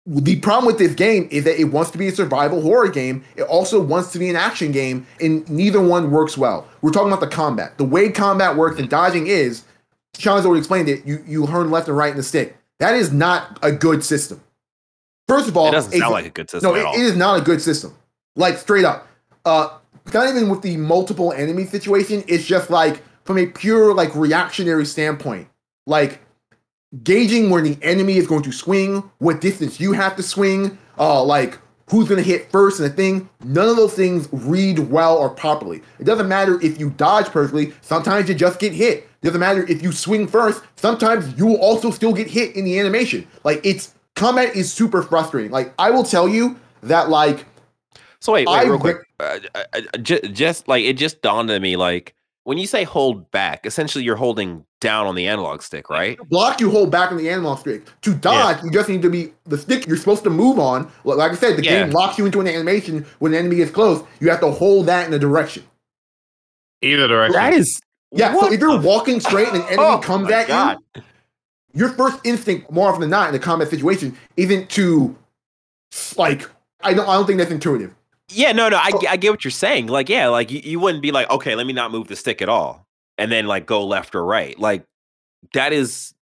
[0.05, 3.25] The problem with this game is that it wants to be a survival horror game.
[3.37, 6.67] It also wants to be an action game, and neither one works well.
[6.83, 7.79] We're talking about the combat.
[7.79, 9.63] The way combat works and dodging is,
[10.19, 11.07] Sean's already explained it.
[11.07, 12.57] You you turn left and right in the stick.
[12.81, 14.43] That is not a good system.
[15.29, 16.95] First of all, It doesn't sound like a good system no, at it- all.
[16.95, 17.95] it is not a good system.
[18.35, 19.07] Like straight up.
[19.45, 19.69] Uh
[20.13, 24.85] not even with the multiple enemy situation, it's just like from a pure like reactionary
[24.85, 25.47] standpoint.
[25.87, 26.19] Like
[27.03, 31.23] gauging where the enemy is going to swing, what distance you have to swing, uh
[31.23, 31.59] like
[31.91, 33.29] who's going to hit first and the thing.
[33.45, 35.83] None of those things read well or properly.
[35.99, 39.09] It doesn't matter if you dodge perfectly, sometimes you just get hit.
[39.23, 42.65] It doesn't matter if you swing first, sometimes you will also still get hit in
[42.65, 43.27] the animation.
[43.45, 45.51] Like it's combat is super frustrating.
[45.51, 47.47] Like I will tell you that like
[48.21, 48.99] So wait, wait, I real quick.
[49.21, 52.15] Uh, uh, uh, just like it just dawned on me, like
[52.45, 56.19] when you say hold back, essentially you're holding down on the analog stick, right?
[56.29, 57.85] block you hold back on the analog stick.
[58.03, 60.91] To dodge, you just need to be the stick you're supposed to move on.
[61.05, 61.85] Like like I said, the Yeah.
[61.85, 64.03] game locks you into an animation when an enemy gets close.
[64.21, 65.63] You have to hold that in a direction.
[66.83, 67.41] Either direction.
[67.41, 67.81] That is
[68.11, 70.79] Yeah, so if you're walking straight and an enemy Oh comes at God.
[70.97, 71.03] you,
[71.75, 75.17] your first instinct, more often than not, in a combat situation, isn't to
[76.17, 76.49] like.
[76.83, 77.09] I don't.
[77.09, 77.95] I don't think that's intuitive.
[78.33, 78.91] Yeah, no, no, I.
[79.09, 79.87] I get what you're saying.
[79.87, 82.43] Like, yeah, like you, you wouldn't be like, okay, let me not move the stick
[82.43, 82.87] at all,
[83.19, 84.59] and then like go left or right.
[84.59, 84.85] Like
[85.55, 86.15] that is,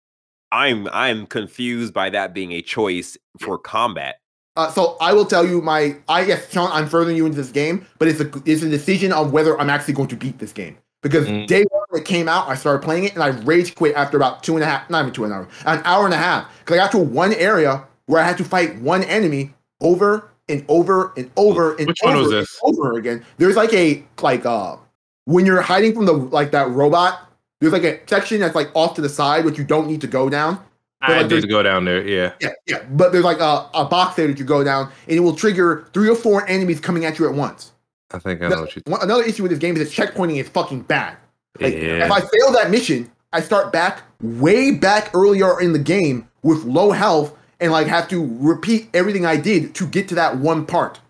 [0.53, 4.17] I'm I'm confused by that being a choice for combat.
[4.57, 5.97] Uh, so I will tell you my.
[6.09, 9.13] I yes, Sean, I'm furthering you into this game, but it's a it's a decision
[9.13, 10.77] of whether I'm actually going to beat this game.
[11.01, 11.47] Because Mm.
[11.47, 14.43] day one it came out, I started playing it, and I rage quit after about
[14.43, 16.47] two and a half, not even two and a half, an hour and a half.
[16.59, 20.65] Because I got to one area where I had to fight one enemy over and
[20.69, 22.59] over and over and Which over one was this?
[22.63, 23.25] over again.
[23.39, 24.77] There's like a like uh
[25.25, 27.21] when you're hiding from the like that robot.
[27.61, 30.07] There's like a section that's like off to the side, which you don't need to
[30.07, 30.63] go down.
[31.01, 32.07] But, I like, did go down there.
[32.07, 32.33] Yeah.
[32.41, 32.83] Yeah, yeah.
[32.91, 35.89] But there's like a, a box there that you go down, and it will trigger
[35.93, 37.73] three or four enemies coming at you at once.
[38.11, 38.83] I think I know what you.
[39.01, 41.17] another issue with this game is that checkpointing is fucking bad.
[41.61, 42.05] Like, Yeah.
[42.05, 46.65] If I fail that mission, I start back way back earlier in the game with
[46.65, 50.65] low health and like have to repeat everything I did to get to that one
[50.67, 51.01] part.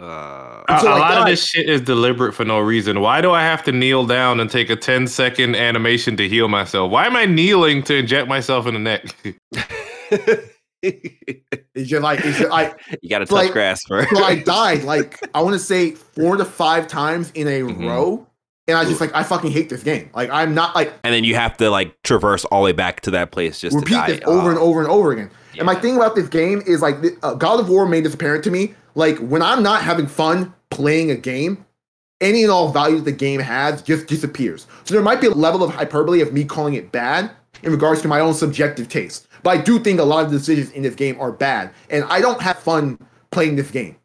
[0.00, 3.00] Uh, A, So, a like, lot of this shit is deliberate for no reason.
[3.00, 6.46] Why do I have to kneel down and take a 10 second animation to heal
[6.48, 6.92] myself?
[6.92, 9.14] Why am I kneeling to inject myself in the neck?
[10.80, 14.10] It's just like it's just like you got to touch Like- grass first.
[14.14, 17.88] so I died like I want to say four to five times in a Mhm.
[17.88, 18.24] row,
[18.68, 20.08] and I was just like I fucking hate this game.
[20.14, 23.00] Like I'm not like and then you have to like traverse all the way back
[23.02, 24.06] to that place just repeat to die.
[24.12, 25.30] this over and Oh, over and over again.
[25.58, 28.44] And my thing about this game is like uh, God of War made this apparent
[28.44, 28.74] to me.
[28.94, 31.64] Like when I'm not having fun playing a game,
[32.20, 34.66] any and all value that the game has just disappears.
[34.84, 37.30] So there might be a level of hyperbole of me calling it bad
[37.62, 39.28] in regards to my own subjective taste.
[39.42, 42.04] But I do think a lot of the decisions in this game are bad, and
[42.04, 42.98] I don't have fun
[43.30, 43.96] playing this game.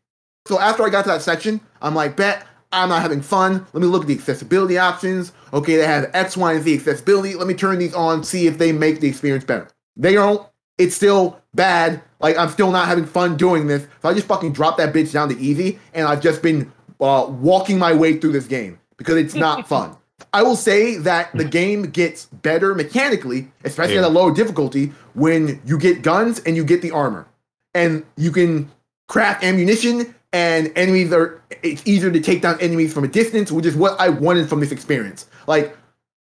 [0.48, 3.66] So after I got to that section, I'm like, bet I'm not having fun.
[3.74, 5.32] Let me look at the accessibility options.
[5.54, 7.36] Okay, they have X, Y, and Z accessibility.
[7.36, 9.68] Let me turn these on, see if they make the experience better.
[9.96, 10.48] They don't.
[10.78, 12.02] It's still bad.
[12.20, 13.86] Like I'm still not having fun doing this.
[14.02, 17.26] So I just fucking drop that bitch down to easy, and I've just been uh,
[17.30, 19.96] walking my way through this game because it's not fun.
[20.34, 24.02] I will say that the game gets better mechanically, especially Yeah.
[24.02, 27.28] at a lower difficulty, when you get guns and you get the armor,
[27.76, 28.72] and you can
[29.08, 30.16] craft ammunition.
[30.32, 31.40] And enemies are.
[31.62, 34.62] It's easier to take down enemies from a distance, which is what I wanted from
[34.62, 35.28] this experience.
[35.46, 35.78] Like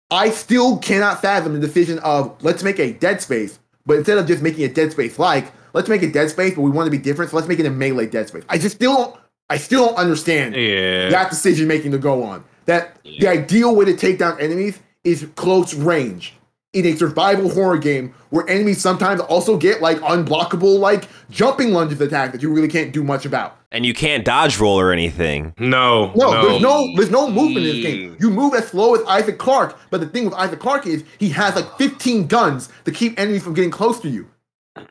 [0.09, 3.59] I still cannot fathom the decision of let's make a Dead Space,
[3.89, 6.61] but instead of just making a Dead Space like, let's make a Dead Space, but
[6.61, 8.43] we want to be different, so let's make it a melee Dead Space.
[8.47, 9.15] I just still don't,
[9.49, 11.09] I still don't understand Yeah.
[11.09, 12.43] that decision making to go on.
[12.67, 16.35] That the ideal way to take down enemies is close range
[16.73, 21.99] in a survival horror game where enemies sometimes also get like unblockable like jumping lunges
[21.99, 23.57] attack that you really can't do much about.
[23.71, 25.53] and you can't dodge roll or anything.
[25.57, 26.11] no.
[26.15, 26.49] No, no.
[26.49, 28.17] there's no there's no movement in this game.
[28.19, 31.29] You move as slow as Isaac Clarke, but the thing with Isaac Clarke is he
[31.29, 34.27] has like 15 guns to keep enemies from getting close to you.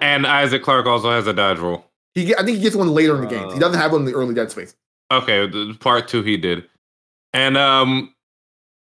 [0.00, 1.84] And Isaac Clarke also has a dodge roll.
[2.14, 3.52] He I think he gets one later in the game.
[3.52, 4.74] He doesn't have one in the early Dead Space.
[5.12, 5.48] Okay,
[5.80, 6.64] part two he did.
[7.32, 8.12] And um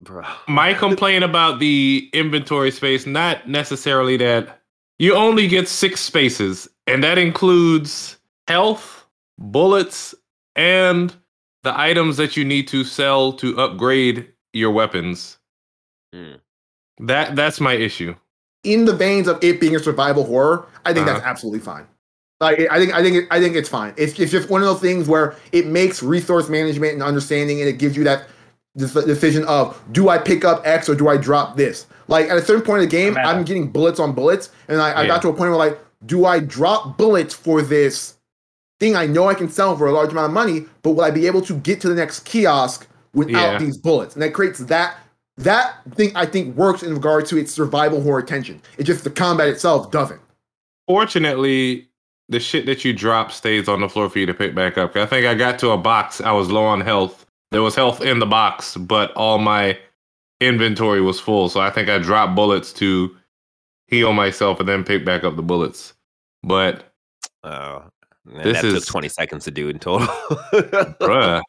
[0.02, 0.24] Bro.
[0.48, 4.60] my complaint about the inventory space, not necessarily that
[4.98, 9.06] you only get six spaces, and that includes health,
[9.38, 10.14] bullets,
[10.54, 11.14] and
[11.62, 15.38] the items that you need to sell to upgrade your weapons.
[16.14, 16.34] Hmm.
[16.98, 18.14] That that's my issue.
[18.64, 21.28] In the veins of it being a survival horror, I think that's Uh-huh.
[21.28, 21.86] absolutely fine.
[22.40, 23.94] Like I think I think it, I think it's fine.
[23.96, 27.68] It's, it's just one of those things where it makes resource management and understanding, and
[27.68, 28.28] it gives you that
[28.76, 31.86] this decision of do I pick up X or do I drop this?
[32.08, 34.80] Like at a certain point in the game, I'm I'm getting bullets on bullets, and
[34.80, 38.14] I, I got to a point where like, do I drop bullets for this
[38.78, 41.10] thing I know I can sell for a large amount of money, but will I
[41.10, 43.58] be able to get to the next kiosk without Yeah.
[43.58, 44.14] these bullets?
[44.14, 44.98] And that creates that
[45.38, 48.60] that thing I think works in regard to its survival horror tension.
[48.78, 50.20] It just the combat itself doesn't.
[50.86, 51.88] Fortunately,
[52.28, 54.96] the shit that you drop stays on the floor for you to pick back up.
[54.96, 56.20] I think I got to a box.
[56.20, 57.25] I was low on health.
[57.52, 59.78] There was health in the box, but all my
[60.40, 61.48] inventory was full.
[61.48, 63.16] So I think I dropped bullets to
[63.88, 65.94] heal myself and then pick back up the bullets.
[66.42, 66.92] But
[67.44, 67.84] Oh,
[68.24, 70.06] man, This that is- took 20 seconds to do in total.
[70.52, 71.40] bruh,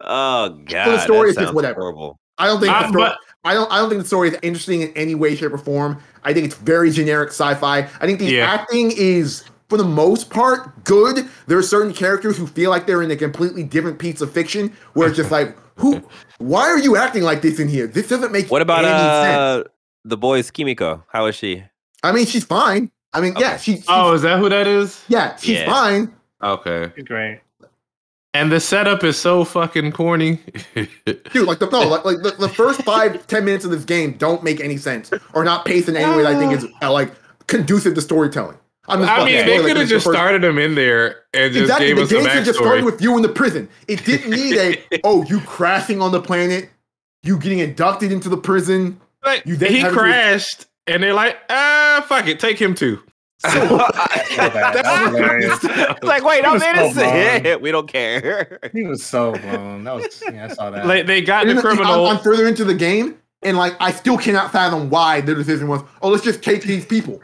[0.00, 1.80] oh god, The story that is just whatever.
[1.82, 2.18] horrible.
[2.38, 4.36] I don't think Uh, the story, but- I don't I don't think the story is
[4.42, 6.02] interesting in any way, shape, or form.
[6.24, 7.78] I think it's very generic sci-fi.
[7.78, 8.46] I think the Yeah.
[8.46, 11.28] acting is for the most part good.
[11.46, 14.72] There are certain characters who feel like they're in a completely different piece of fiction
[14.94, 16.02] where it's just like, who
[16.38, 17.86] why are you acting like this in here?
[17.86, 19.36] This doesn't make What about any sense.
[19.36, 19.64] uh
[20.04, 21.04] the boys Kimiko?
[21.08, 21.62] How is she?
[22.02, 22.90] I mean, she's fine.
[23.12, 25.02] I mean, yeah, she, she's, oh, is that who that is?
[25.08, 25.66] yeah, she's Yeah.
[25.66, 26.14] fine.
[26.42, 26.92] Okay.
[27.02, 27.40] Great.
[28.34, 30.38] And the setup is so fucking corny.
[30.74, 34.12] Dude, like the no, like, like the, the first five ten minutes of this game
[34.12, 36.92] don't make any sense or not paced in any way that I think is uh,
[36.92, 37.12] like
[37.46, 38.58] conducive to storytelling.
[38.88, 41.62] I'm just I mean, they could have just first- started him in there and just
[41.62, 41.86] exactly.
[41.88, 43.68] gave The us a game should just started with you in the prison.
[43.86, 46.70] It didn't need a oh you crashing on the planet,
[47.22, 49.00] you getting inducted into the prison.
[49.24, 52.74] Like, You then he have to- crashed, and they're like, ah, fuck it, take him
[52.74, 53.00] too.
[53.42, 55.58] That was hilarious.
[55.62, 57.62] It's like, wait, I'm was so innocent.
[57.62, 58.58] we don't care.
[58.72, 59.84] He was so blown.
[59.84, 60.86] That was yeah, I saw that.
[60.86, 62.06] Like they got And the then I'm- criminal.
[62.06, 65.82] I'm, further into the game, and like I still cannot fathom why the decision was
[66.02, 67.20] oh let's just take these people.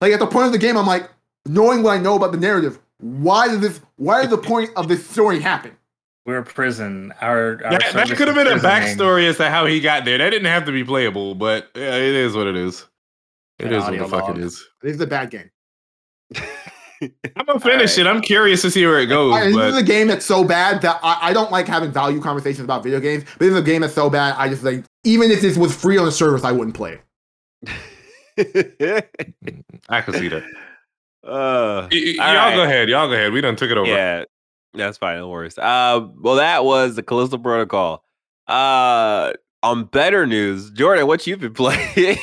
[0.00, 1.10] Like at the point of the game, I'm like
[1.46, 2.78] knowing what I know about the narrative.
[2.98, 3.80] Why did this?
[3.96, 5.76] Why did the point of this story happen?
[6.26, 7.12] we're a prison.
[7.20, 10.18] Our, our that, that could have been a backstory as to how he got there.
[10.18, 12.86] That didn't have to be playable, but yeah, it is what it is.
[13.58, 14.38] It An is what audio the fuck log.
[14.38, 14.64] it is.
[14.82, 15.50] This is a bad game.
[17.34, 18.06] I'm gonna finish it.
[18.06, 19.34] I'm curious to see where it goes.
[19.34, 22.20] I- this is a game that's so bad that I, I don't like having value
[22.20, 23.24] conversations about video games.
[23.24, 24.34] But this is a game that's so bad.
[24.36, 27.00] I just like even if this was free on the service, I wouldn't play
[27.64, 27.70] it.
[29.88, 30.42] I can see that.
[31.24, 32.56] uh, Y- y- All y'all right.
[32.56, 32.88] go ahead.
[32.88, 33.32] Y'all go ahead.
[33.32, 33.88] We done took it over.
[33.90, 34.24] yeah.
[34.72, 35.16] That's fine.
[35.18, 35.58] No worries.
[35.58, 38.04] Uh, well, that was the Callisto Protocol.
[38.46, 39.32] Uh,
[39.64, 42.16] on better news, Jordan, what you've been playing?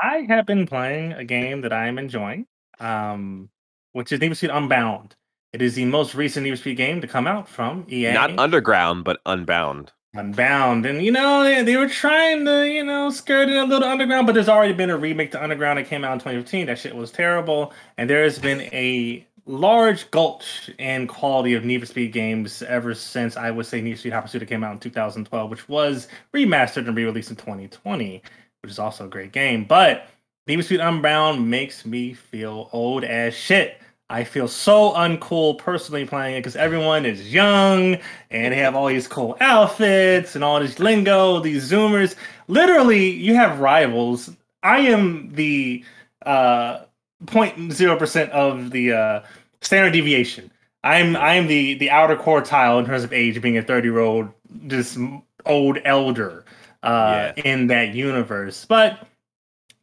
[0.00, 2.46] I have been playing a game that I am enjoying,
[2.80, 3.48] um,
[3.92, 5.16] which is Need for Speed Unbound.
[5.54, 8.12] It is the most recent Need for Speed game to come out from EA.
[8.12, 9.90] Not underground, but unbound.
[10.14, 13.88] Unbound, and you know they, they were trying to you know skirt in a little
[13.88, 16.66] underground, but there's already been a remake to Underground that came out in 2015.
[16.66, 21.78] That shit was terrible, and there has been a large gulch in quality of Need
[21.78, 24.72] for Speed games ever since I would say Need for Speed Hot Pursuit came out
[24.72, 28.20] in 2012, which was remastered and re-released in 2020,
[28.62, 29.64] which is also a great game.
[29.64, 30.08] But
[30.48, 33.80] Need for Speed Unbound makes me feel old as shit.
[34.10, 37.96] I feel so uncool personally playing it because everyone is young
[38.30, 42.16] and they have all these cool outfits and all this lingo, these zoomers.
[42.48, 44.30] Literally, you have rivals.
[44.62, 45.84] I am the
[46.26, 46.80] uh
[47.26, 49.22] 0.0% of the uh
[49.60, 50.50] standard deviation.
[50.82, 54.28] I'm I'm the the outer quartile in terms of age, being a 30 year old,
[54.66, 54.98] just
[55.46, 56.44] old elder
[56.82, 57.42] uh, Yeah.
[57.44, 58.64] in that universe.
[58.68, 59.06] But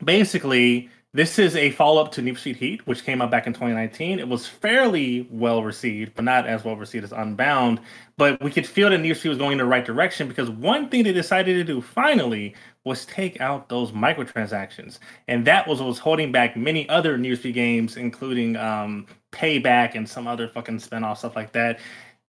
[0.03, 3.47] basically, this is a follow up to Need for Speed Heat, which came out back
[3.47, 4.19] in 2019.
[4.19, 7.79] It was fairly well received, but not as well received as Unbound.
[8.17, 10.51] But we could feel that Need for Speed was going in the right direction because
[10.51, 12.53] one thing they decided to do finally
[12.83, 17.31] was take out those microtransactions, and that was what was holding back many other Need
[17.31, 21.79] for Speed games, including um, Payback and some other fucking spin-off stuff like that.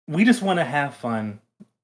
[0.08, 1.40] We just want to have fun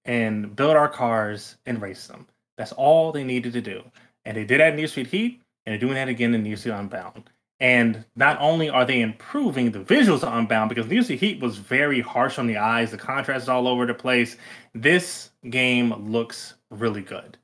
[0.05, 2.25] and build our cars and race them.
[2.57, 3.83] That's all they needed to do.
[4.25, 6.71] And they did that in Speed Heat, and they're doing that again in for Speed
[6.71, 7.29] Unbound.
[7.59, 11.57] And not only are they improving the visuals of Unbound, because New Zealand Heat was
[11.57, 14.37] very harsh on the eyes, the contrast is all over the place.
[14.73, 17.37] This game looks really good.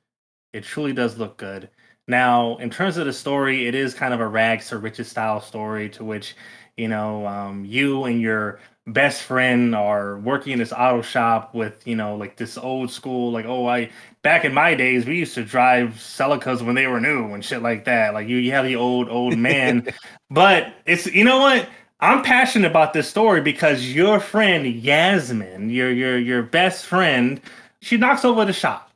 [0.54, 1.70] It truly does look good.
[2.08, 5.42] Now, in terms of the story, it is kind of a rags to riches style
[5.42, 6.36] story to which,
[6.78, 11.86] you know, um, you and your best friend are working in this auto shop with,
[11.88, 13.90] you know, like this old school, like, oh, I
[14.24, 17.62] back in my days, we used to drive Celicas when they were new and shit
[17.62, 18.14] like that.
[18.14, 19.88] Like you, you have the old, old man.
[20.30, 21.70] but it's you know what?
[22.00, 27.40] I'm passionate about this story because your friend Yasmin, your your your best friend,
[27.82, 28.92] she knocks over the shop.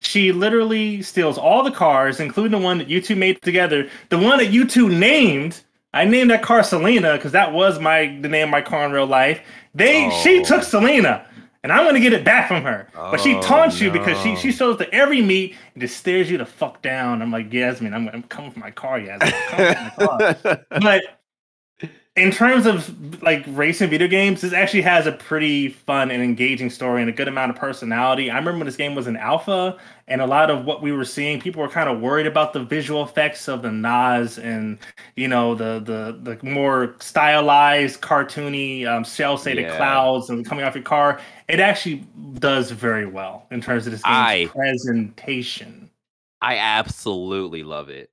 [0.00, 3.88] She literally steals all the cars, including the one that you two made together.
[4.10, 5.62] The one that you two named.
[5.94, 8.92] I named that car Selena because that was my the name of my car in
[8.92, 9.40] real life.
[9.74, 10.44] They she Oh.
[10.44, 11.26] took Selena,
[11.62, 12.88] and I'm gonna get it back from her.
[12.94, 16.30] but she Oh, taunts you because she she shows to every meet and just stares
[16.30, 17.22] you the fuck down.
[17.22, 19.32] I'm like Yasmin, I'm, I'm coming for my car, Yasmin.
[19.32, 21.17] I'm coming for my car but
[22.18, 26.70] in terms of like racing video games, this actually has a pretty fun and engaging
[26.70, 28.30] story and a good amount of personality.
[28.30, 31.04] I remember when this game was in alpha, and a lot of what we were
[31.04, 34.78] seeing, people were kind of worried about the visual effects of the Nas and
[35.16, 39.76] you know the the the more stylized, cartoony, um, cel shaded Yeah.
[39.76, 41.20] clouds and coming off your car.
[41.48, 42.04] It actually
[42.38, 45.90] does very well in terms of this game's I- presentation.
[46.40, 48.10] I absolutely love it.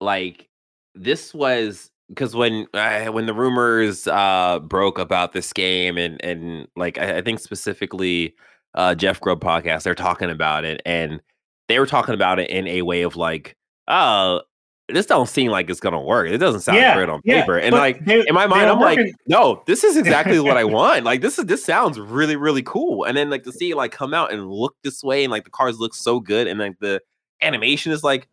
[0.00, 0.48] Like
[0.94, 6.68] this was because when uh, when the rumors uh broke about this game and and
[6.76, 8.34] like I, I think specifically
[8.74, 11.20] uh Jeff Grubb podcast they're talking about it and
[11.68, 13.56] they were talking about it in a way of like
[13.88, 14.42] oh
[14.88, 17.58] this don't seem like it's gonna work it doesn't sound Yeah, great on yeah, paper
[17.58, 21.04] and like they- in my mind I'm like no this is exactly what I want
[21.04, 23.90] like this is this sounds really really cool and then like to see it like
[23.90, 26.78] come out and look this way and like the cars look so good and like
[26.78, 27.00] the
[27.42, 28.28] animation is like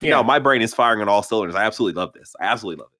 [0.00, 0.10] Yeah.
[0.10, 1.56] know, my brain is firing on all cylinders.
[1.56, 2.32] I absolutely love this.
[2.40, 2.97] I absolutely love it.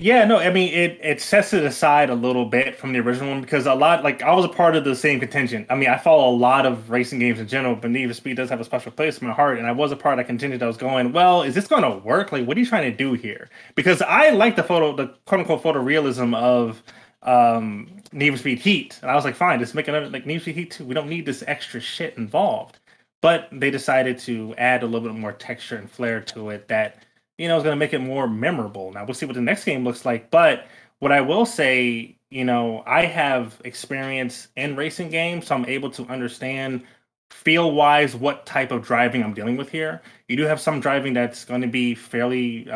[0.00, 3.30] Yeah, no, I mean it it sets it aside a little bit from the original
[3.30, 5.66] one because a lot like I was a part of the same contingent.
[5.70, 8.36] I mean, I follow a lot of racing games in general, but Need for Speed
[8.36, 10.28] does have a special place in my heart, and I was a part of that
[10.28, 12.30] contingent that was going, well, is this gonna work?
[12.30, 13.50] Like, what are you trying to do here?
[13.74, 16.80] Because I like the photo, the quote unquote photorealism of
[17.24, 18.98] um Need for Speed Heat.
[19.02, 20.84] And I was like, fine, just make another like Need for Speed Heat 2.
[20.84, 22.78] We don't need this extra shit involved.
[23.20, 27.02] But they decided to add a little bit more texture and flair to it that
[27.38, 28.92] you know, is going to make it more memorable.
[28.92, 30.30] Now we'll see what the next game looks like.
[30.30, 30.66] But
[30.98, 35.90] what I will say, you know, I have experience in racing games, so I'm able
[35.92, 36.82] to understand
[37.30, 40.02] feel wise what type of driving I'm dealing with here.
[40.28, 42.68] You do have some driving that's going to be fairly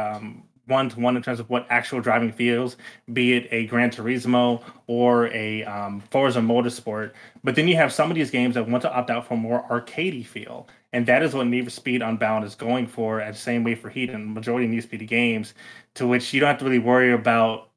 [0.66, 2.76] one to one in terms of what actual driving feels,
[3.12, 7.12] be it a Gran Turismo or a um, Forza Motorsport.
[7.42, 9.66] But then you have some of these games that want to opt out for more
[9.68, 10.68] arcadey feel.
[10.92, 13.74] And that is what Need for Speed Unbound is going for, at the same way
[13.74, 15.54] for Heat and majority of Need for Speed games,
[15.94, 17.70] to which you don't have to really worry about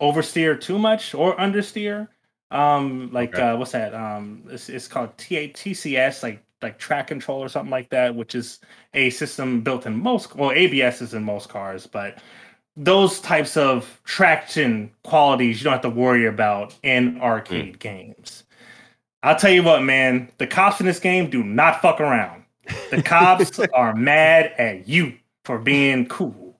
[0.00, 2.08] oversteer too much or understeer.
[2.50, 3.42] Um, like Okay.
[3.42, 3.94] uh, what's that?
[3.94, 8.34] Um, it's, it's called T- TCS, like like track control or something like that, which
[8.34, 8.58] is
[8.92, 10.34] a system built in most.
[10.34, 12.18] Well, ABS is in most cars, but
[12.76, 18.44] those types of traction qualities you don't have to worry about in arcade games.
[19.22, 20.30] I'll tell you what, man.
[20.38, 22.44] The cops in this game do not fuck around.
[22.90, 25.14] The cops are mad at you
[25.44, 26.58] for being cool.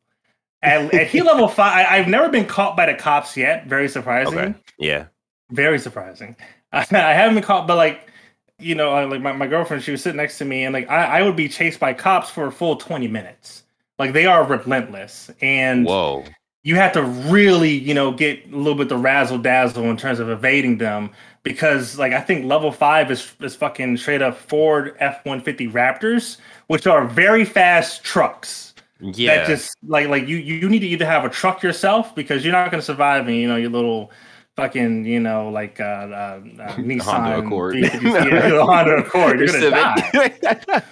[0.62, 3.66] At, at heat level five, I, have never been caught by the cops yet.
[3.66, 4.38] Very surprising.
[4.38, 4.54] Okay.
[4.78, 5.06] Yeah.
[5.50, 6.36] Very surprising.
[6.72, 8.10] I, I haven't been caught, but like,
[8.58, 11.20] you know, like my, my girlfriend, she was sitting next to me, and like I,
[11.20, 13.62] I would be chased by cops for a full 20 minutes.
[13.98, 15.30] Like they are relentless.
[15.40, 16.24] And whoa.
[16.64, 20.18] You have to really, you know, get a little bit the razzle dazzle in terms
[20.18, 21.10] of evading them
[21.48, 25.66] because like I think level five is is fucking straight up Ford F one fifty
[25.66, 26.36] Raptors,
[26.66, 28.74] which are very fast trucks.
[29.00, 32.44] Yeah, that just like like you you need to either have a truck yourself because
[32.44, 34.10] you're not going to survive in you know your little
[34.56, 39.38] fucking you know like uh, uh, uh Nissan Honda Accord, yeah, Honda Accord.
[39.40, 40.82] You're gonna die.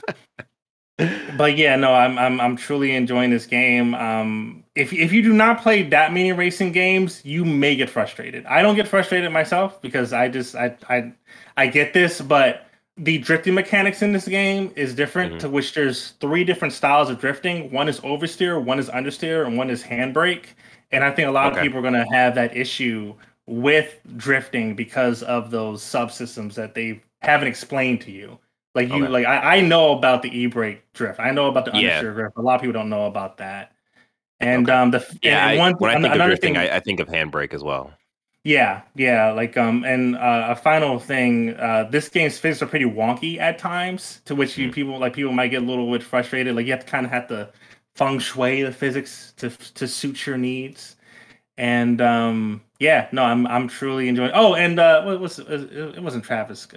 [1.37, 3.95] but yeah, no, I'm I'm I'm truly enjoying this game.
[3.95, 8.45] Um, if if you do not play that many racing games, you may get frustrated.
[8.47, 11.13] I don't get frustrated myself because I just I I
[11.57, 12.67] I get this, but
[12.99, 15.33] the drifting mechanics in this game is different.
[15.33, 15.41] Mm-hmm.
[15.41, 17.71] To which there's three different styles of drifting.
[17.73, 20.49] One is oversteer, one is understeer, and one is handbrake.
[20.93, 21.61] And I think a lot okay.
[21.61, 23.15] of people are going to have that issue
[23.47, 28.39] with drifting because of those subsystems that they haven't explained to you.
[28.75, 29.09] Like you, okay.
[29.09, 31.19] like I, I know about the e-brake drift.
[31.19, 32.03] I know about the yeah.
[32.03, 32.37] understeer drift.
[32.37, 33.73] A lot of people don't know about that.
[34.41, 34.79] And okay.
[34.79, 37.09] um, the yeah, I, one, when I think of drifting, thing, I, I, think of
[37.09, 37.93] handbrake as well.
[38.45, 42.85] Yeah, yeah, like um, and uh, a final thing, uh, this game's physics are pretty
[42.85, 44.73] wonky at times, to which you mm.
[44.73, 46.55] people like people might get a little bit frustrated.
[46.55, 47.51] Like you have to kind of have to
[47.97, 50.97] feng shui the physics to to suit your needs.
[51.59, 54.33] And um, yeah, no, I'm I'm truly enjoying.
[54.35, 56.01] Oh, and uh, what was it?
[56.01, 56.69] Wasn't Travis?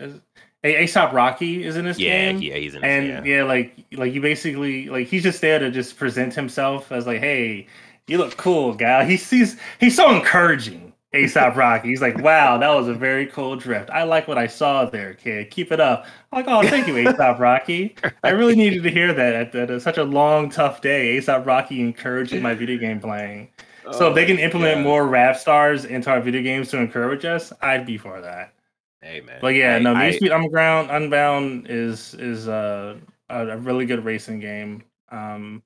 [0.63, 2.41] ASAP Rocky is in this yeah, game.
[2.41, 2.83] Yeah, he's in.
[2.83, 3.23] And yeah.
[3.23, 7.19] yeah, like like you basically like he's just there to just present himself as like,
[7.19, 7.67] hey,
[8.07, 9.05] you look cool, gal.
[9.05, 10.89] He sees he's so encouraging.
[11.13, 11.89] ASAP Rocky.
[11.89, 13.89] He's like, wow, that was a very cool drift.
[13.89, 15.49] I like what I saw there, kid.
[15.49, 16.05] Keep it up.
[16.31, 17.95] I'm like, oh, thank you, ASAP Rocky.
[18.23, 21.17] I really needed to hear that at, at, at such a long, tough day.
[21.17, 23.49] ASAP Rocky encouraging my video game playing.
[23.91, 26.77] so if they oh, can oh, implement more rap stars into our video games to
[26.77, 28.53] encourage us, I'd be for that.
[29.01, 29.37] Hey man.
[29.41, 32.97] But yeah, I, no, Need Speed Underground Unbound is is uh,
[33.29, 34.83] a, a really good racing game.
[35.09, 35.63] Um,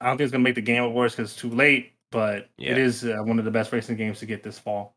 [0.00, 2.72] I don't think it's gonna make the Game Awards because it's too late, but yeah.
[2.72, 4.96] it is uh, one of the best racing games to get this fall.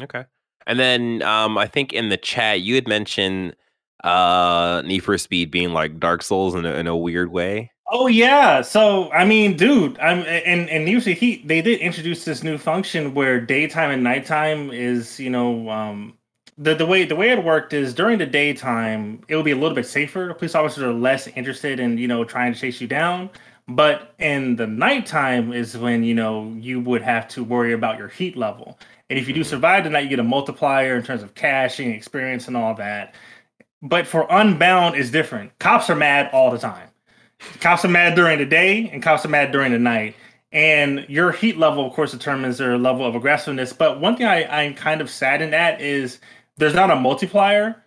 [0.00, 0.24] Okay.
[0.66, 3.56] And then um, I think in the chat you had mentioned
[4.04, 7.70] uh, Need for Speed being like Dark Souls in a, in a weird way.
[7.88, 8.62] Oh yeah.
[8.62, 13.12] So I mean, dude, I'm and and usually he they did introduce this new function
[13.12, 16.16] where daytime and nighttime is you know um
[16.58, 19.56] the, the way the way it worked is during the daytime it would be a
[19.56, 20.28] little bit safer.
[20.28, 23.30] The police officers are less interested in you know trying to chase you down.
[23.68, 28.08] But in the nighttime is when you know you would have to worry about your
[28.08, 28.78] heat level.
[29.08, 29.50] And if you do mm-hmm.
[29.50, 33.14] survive the night, you get a multiplier in terms of caching, experience, and all that.
[33.82, 35.58] But for Unbound is different.
[35.58, 36.88] Cops are mad all the time.
[37.60, 40.14] Cops are mad during the day, and cops are mad during the night.
[40.52, 43.72] And your heat level, of course, determines their level of aggressiveness.
[43.72, 46.20] But one thing I, I'm kind of saddened at is
[46.62, 47.84] there's not a multiplier.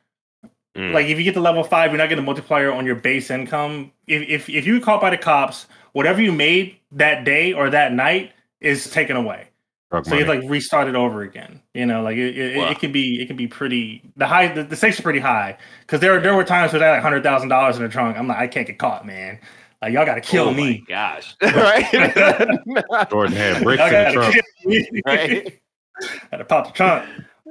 [0.75, 0.93] Mm.
[0.93, 3.31] Like if you get to level five, you're not getting a multiplier on your base
[3.31, 3.91] income.
[4.07, 7.69] If if if you get caught by the cops, whatever you made that day or
[7.69, 9.47] that night is taken away.
[9.91, 10.21] Drug so money.
[10.23, 11.61] you like restart it over again.
[11.73, 12.69] You know, like it, it, wow.
[12.69, 15.57] it, can be it can be pretty the high the, the stakes are pretty high
[15.81, 17.89] because there are there were times where I had like hundred thousand dollars in the
[17.89, 18.17] trunk.
[18.17, 19.39] I'm like I can't get caught, man.
[19.81, 20.83] Like y'all got to kill oh me.
[20.87, 21.89] gosh, right?
[23.09, 25.05] Jordan had bricks in the trunk.
[25.05, 25.61] right?
[26.29, 27.07] Had to pop the trunk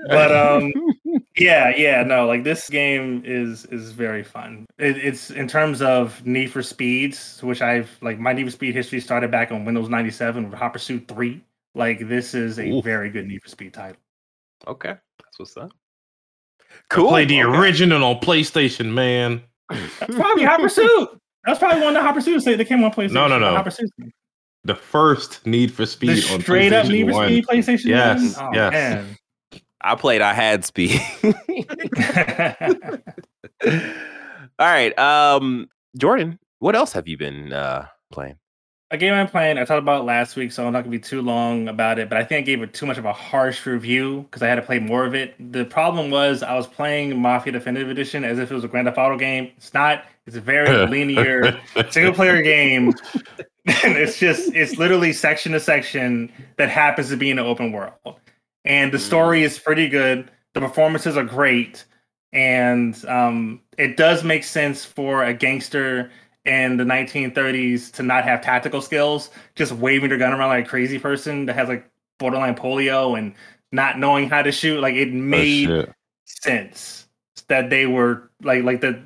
[0.09, 0.73] but um
[1.37, 6.25] yeah yeah no like this game is is very fun it, it's in terms of
[6.27, 9.89] need for speeds which i've like my need for speed history started back on windows
[9.89, 11.43] 97 with hot pursuit 3
[11.75, 12.83] like this is a Ooh.
[12.83, 14.01] very good need for speed title
[14.67, 15.71] okay that's what's up
[16.91, 17.59] cool I play the okay.
[17.59, 21.09] original on playstation man that's probably hot pursuit
[21.45, 23.51] that's probably one of the hot pursuit say they came on playstation no no no
[23.55, 23.91] hot pursuit
[24.65, 27.85] the first Need for Speed the on straight up Need for Speed PlayStation.
[27.85, 28.73] Yes, oh, yes.
[28.73, 29.17] Man.
[29.85, 31.01] I played I had speed.
[34.59, 34.99] All right.
[34.99, 38.37] Um Jordan, what else have you been uh playing?
[38.91, 41.21] A game I'm playing, I talked about last week, so I'm not gonna be too
[41.21, 44.23] long about it, but I think I gave it too much of a harsh review
[44.23, 45.35] because I had to play more of it.
[45.53, 48.87] The problem was I was playing Mafia Definitive Edition as if it was a Grand
[48.87, 49.51] Theft Auto game.
[49.57, 51.61] It's not, it's a very linear
[51.91, 52.93] single player game.
[53.67, 57.73] and it's just it's literally section to section that happens to be in an open
[57.73, 57.95] world
[58.65, 59.45] and the story mm.
[59.45, 60.31] is pretty good.
[60.55, 61.85] The performances are great,
[62.33, 66.11] and um, it does make sense for a gangster
[66.45, 70.69] in the 1930s to not have tactical skills, just waving their gun around like a
[70.69, 71.89] crazy person that has like
[72.19, 73.35] borderline polio and
[73.73, 74.81] not knowing how to shoot.
[74.81, 75.87] Like it oh, made oh,
[76.25, 77.07] sense
[77.49, 79.03] that they were like like the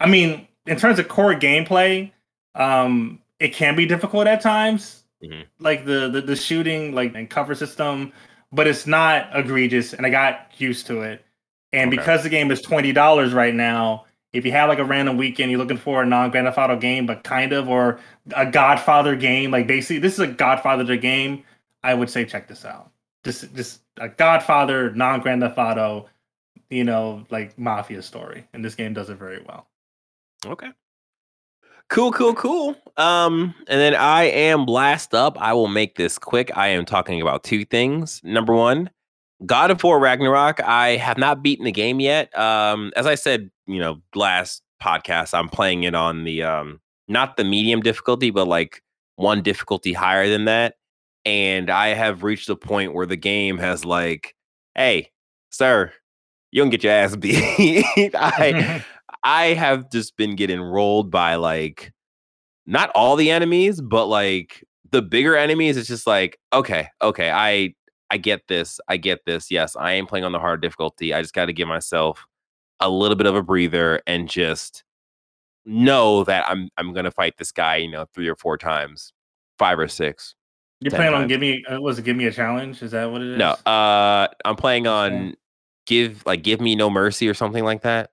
[0.00, 2.10] I mean, in terms of core gameplay,
[2.54, 5.04] um, it can be difficult at times.
[5.22, 5.44] Mhm.
[5.60, 8.12] Like the, the the shooting, like and cover system,
[8.52, 11.24] but it's not egregious, and I got used to it.
[11.72, 11.96] And Okay.
[11.96, 15.50] because the game is twenty dollars right now, if you have like a random weekend,
[15.50, 17.98] you're looking for a non Grand Theft Auto game, but kind of, or
[18.36, 21.44] a Godfather game, like basically this is a Godfather game.
[21.82, 22.90] I would say check this out.
[23.24, 26.08] Just just a Godfather non Grand Theft Auto,
[26.70, 29.66] you know, like mafia story, and this game does it very well.
[30.46, 30.70] Okay.
[31.88, 32.74] Cool, cool, cool.
[32.96, 35.40] Um, and then I am blast up.
[35.40, 36.56] I will make this quick.
[36.56, 38.20] I am talking about two things.
[38.24, 38.90] Number one,
[39.44, 40.60] God of War Ragnarok.
[40.60, 42.36] I have not beaten the game yet.
[42.38, 47.36] Um, as I said, you know, last podcast, I'm playing it on the um not
[47.36, 48.82] the medium difficulty, but like
[49.16, 50.76] one difficulty higher than that.
[51.24, 54.34] And I have reached a point where the game has like,
[54.74, 55.10] hey,
[55.50, 55.92] sir,
[56.50, 57.84] you don't get your ass beat.
[58.14, 58.84] I
[59.24, 61.92] I have just been getting rolled by like
[62.66, 65.76] not all the enemies, but like the bigger enemies.
[65.76, 67.74] It's just like, okay, okay, I
[68.10, 68.78] I get this.
[68.88, 69.50] I get this.
[69.50, 71.14] Yes, I am playing on the hard difficulty.
[71.14, 72.24] I just got to give myself
[72.80, 74.84] a little bit of a breather and just
[75.64, 79.12] know that I'm I'm gonna fight this guy, you know, three or four times,
[79.58, 80.34] five or six.
[80.80, 82.82] You're playing planning on give me uh, was it give me a challenge?
[82.82, 83.38] Is that what it is?
[83.38, 85.16] No, uh, I'm playing Okay.
[85.16, 85.36] on
[85.86, 88.10] give like give me no mercy or something like that.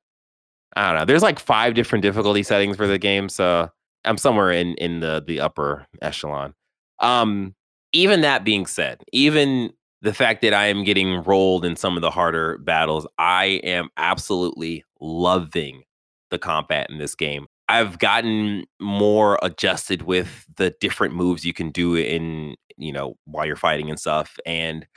[0.76, 1.06] I don't know.
[1.06, 3.70] There's like five different difficulty settings for the game, so
[4.06, 6.54] I'm somewhere in in the the upper echelon.
[7.00, 7.56] Um,
[7.94, 12.02] even that being said, even the fact that I am getting rolled in some of
[12.02, 15.84] the harder battles, I am absolutely loving
[16.30, 17.48] the combat in this game.
[17.68, 23.46] I've gotten more adjusted with the different moves you can do in, you know, while
[23.46, 24.38] you're fighting and stuff.
[24.46, 24.88] And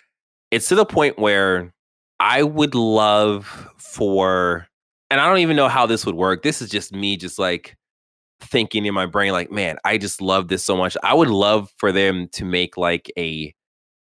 [0.50, 1.72] it's to the point where
[2.20, 4.68] I would love for,
[5.12, 6.42] and I don't even know how this would work.
[6.42, 7.76] This is just me, just like
[8.40, 10.96] thinking in my brain, like, man, I just love this so much.
[11.02, 13.54] I would love for them to make like a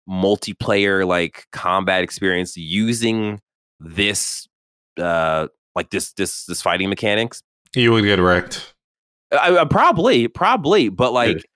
[0.06, 3.40] multiplayer, like combat experience using
[3.80, 4.46] this,
[4.98, 7.42] uh, like this, this, this fighting mechanics.
[7.74, 8.74] You would get wrecked.
[9.32, 11.46] I, I probably, probably, but like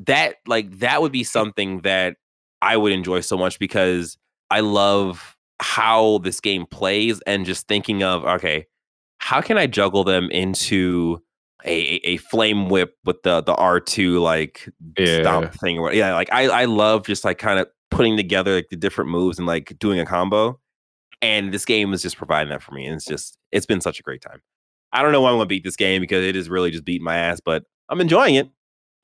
[0.00, 2.16] that, like that would be something that
[2.60, 4.18] I would enjoy so much because
[4.50, 8.66] I love how this game plays and just thinking of okay,
[9.20, 11.22] how can I juggle them into
[11.64, 15.20] a, a, flame whip with the the R two like Yeah.
[15.20, 18.68] stomp thing or yeah, like I I love just like kind of putting together like
[18.70, 20.58] the different moves and like doing a combo.
[21.22, 22.86] And this game is just providing that for me.
[22.86, 24.40] And it's just it's been such a great time.
[24.92, 27.04] I don't know why I'm gonna beat this game because it is really just beating
[27.04, 28.48] my ass, but I'm enjoying it.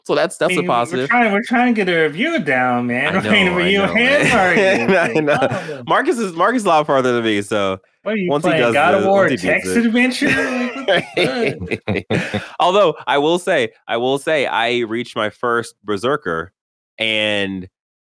[0.07, 2.87] So that's that's I a mean, We're trying, we're trying to get a review down,
[2.87, 3.17] man.
[3.17, 5.17] I We're waiting know, for I you know, hand man.
[5.17, 5.83] I know.
[5.89, 8.51] Marcus is Marcus is a lot farther than me, so What are you Once he
[8.51, 8.63] playing?
[8.63, 10.29] does God of the- War once text adventure?
[10.29, 12.43] Like, what the fuck?
[12.61, 16.53] Although I will say, I will say, I reached my first berserker,
[16.99, 17.69] and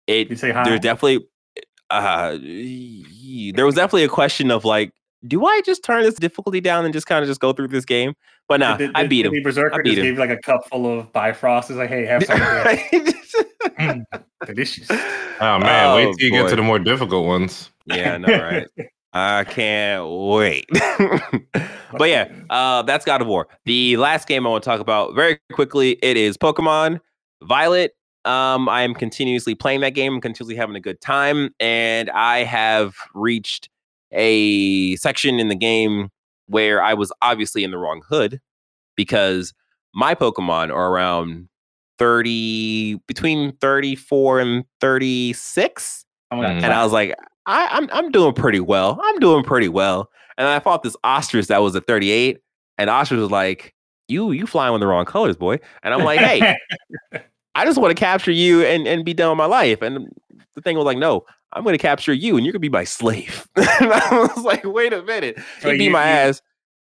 [0.07, 0.63] it You say hi?
[0.63, 1.27] there's definitely
[1.91, 4.93] uh there was definitely a question of like,
[5.27, 7.85] do I just turn this difficulty down and just kind of just go through this
[7.85, 8.15] game?
[8.49, 9.33] But no, Did- I beat him.
[9.33, 10.05] The Berserker I beat just him.
[10.07, 11.71] gave like a cup full of Bifrost.
[11.71, 12.41] It's like, hey, have some.
[13.79, 14.05] Mm,
[14.47, 14.91] delicious.
[14.91, 17.71] Oh man, wait Oh, till you get to the more difficult ones.
[17.87, 18.67] Yeah, I know, right?
[19.13, 20.67] I can't wait.
[21.97, 23.49] but yeah, uh, that's God of War.
[23.65, 27.01] The last game I want to talk about very quickly, it is Pokemon
[27.43, 27.93] Violet.
[28.25, 32.95] Um, I am continuously playing that game, continuously having a good time, and I have
[33.15, 33.69] reached
[34.13, 36.11] a section in the game
[36.47, 38.41] where I was obviously in the wrong hood
[38.97, 39.55] because
[39.95, 41.49] my Pokemon are around
[41.99, 46.63] 30 between 34 and 36 Oh my Mm.
[46.63, 47.15] and I was like,
[47.47, 49.01] I, I'm I'm doing pretty well.
[49.03, 50.09] I'm doing pretty well.
[50.39, 52.39] And I fought this ostrich that was a 38,
[52.79, 53.75] and ostrich was like,
[54.09, 56.57] "You you flying with the wrong colors, boy." And I'm like, "Hey,
[57.57, 60.07] I just want to capture you and and be done with my life." And
[60.55, 62.69] the thing was like, "No, I'm going to capture you, and you're going to be
[62.69, 66.43] my slave." and I was like, "Wait a minute, he beat you- my you- ass."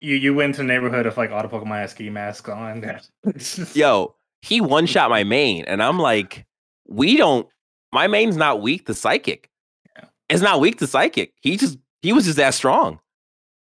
[0.00, 2.84] you you went to the neighborhood of like auto Pokemon ski masks on.
[3.74, 6.44] Yo, he one shot my main, and I'm like,
[6.88, 7.48] "We don't.
[7.92, 9.48] My main's not weak to psychic.
[9.96, 10.06] Yeah.
[10.28, 11.34] It's not weak to psychic.
[11.40, 12.98] He just he was just that strong.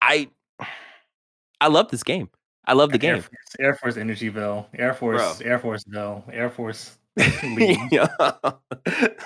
[0.00, 0.28] I
[1.60, 2.28] I love this game.
[2.66, 3.22] I love the Air game.
[3.22, 5.46] Force, Air Force Energyville, Air Force, Bro.
[5.50, 6.98] Air Forceville, Air Force.
[7.90, 8.08] Yeah.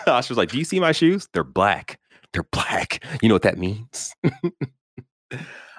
[0.06, 1.28] Ash was like, "Do you see my shoes?
[1.32, 2.00] They're black.
[2.32, 3.04] They're black.
[3.22, 4.14] You know what that means."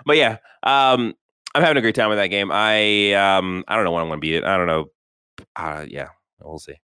[0.06, 1.14] but yeah, um,
[1.54, 2.52] I'm having a great time with that game.
[2.52, 4.44] I um, I don't know when I'm going to beat it.
[4.44, 4.86] I don't know.
[5.56, 6.10] Uh, yeah,
[6.42, 6.76] we'll see.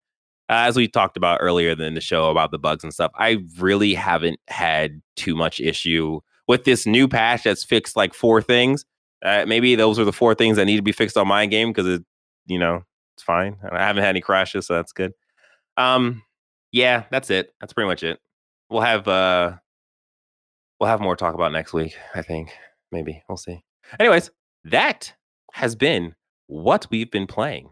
[0.49, 3.95] As we talked about earlier in the show about the bugs and stuff, I really
[3.95, 8.85] haven't had too much issue with this new patch that's fixed like four things.
[9.25, 11.69] Uh, maybe those are the four things that need to be fixed on my game
[11.71, 12.05] because it,
[12.47, 12.83] you know,
[13.17, 13.57] it's fine.
[13.71, 15.13] I haven't had any crashes, so that's good.
[15.77, 16.23] Um,
[16.73, 17.53] yeah, that's it.
[17.61, 18.19] That's pretty much it.
[18.71, 19.55] We'll have uh,
[20.81, 21.97] we'll have more talk about next week.
[22.15, 22.51] I think
[22.91, 23.63] maybe we'll see.
[24.01, 24.31] Anyways,
[24.65, 25.13] that
[25.53, 26.15] has been
[26.47, 27.71] what we've been playing.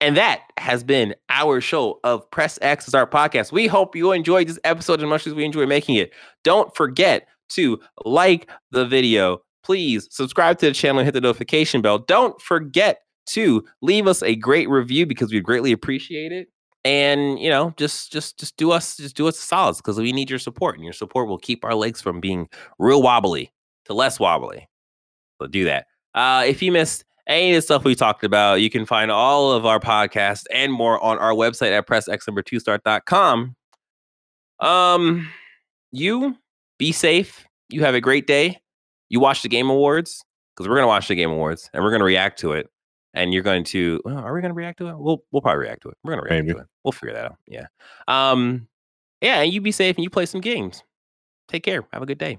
[0.00, 3.50] And that has been our show of Press X is our podcast.
[3.50, 6.12] We hope you enjoyed this episode as much as we enjoy making it.
[6.44, 9.40] Don't forget to like the video.
[9.64, 11.98] Please subscribe to the channel and hit the notification bell.
[11.98, 16.48] Don't forget to leave us a great review because we greatly appreciate it.
[16.84, 20.30] And you know, just just just do us just do us solids because we need
[20.30, 22.48] your support, and your support will keep our legs from being
[22.78, 23.52] real wobbly
[23.86, 24.68] to less wobbly.
[25.40, 25.86] So do that.
[26.14, 29.52] Uh, if you missed any of the stuff we talked about, you can find all
[29.52, 33.56] of our podcasts and more on our website at pressx2start.com.
[34.60, 35.28] Um,
[35.92, 36.36] you
[36.78, 37.46] be safe.
[37.68, 38.58] You have a great day.
[39.08, 40.24] You watch the Game Awards
[40.54, 42.70] because we're gonna watch the Game Awards and we're gonna react to it.
[43.16, 44.98] And you're going to, well, are we gonna react to it?
[44.98, 45.96] We'll we'll probably react to it.
[46.04, 46.54] We're gonna react Maybe.
[46.54, 46.66] to it.
[46.84, 47.36] We'll figure that out.
[47.48, 47.66] Yeah.
[48.06, 48.68] Um,
[49.20, 49.40] yeah.
[49.40, 50.84] And you be safe and you play some games.
[51.48, 51.84] Take care.
[51.92, 52.38] Have a good day.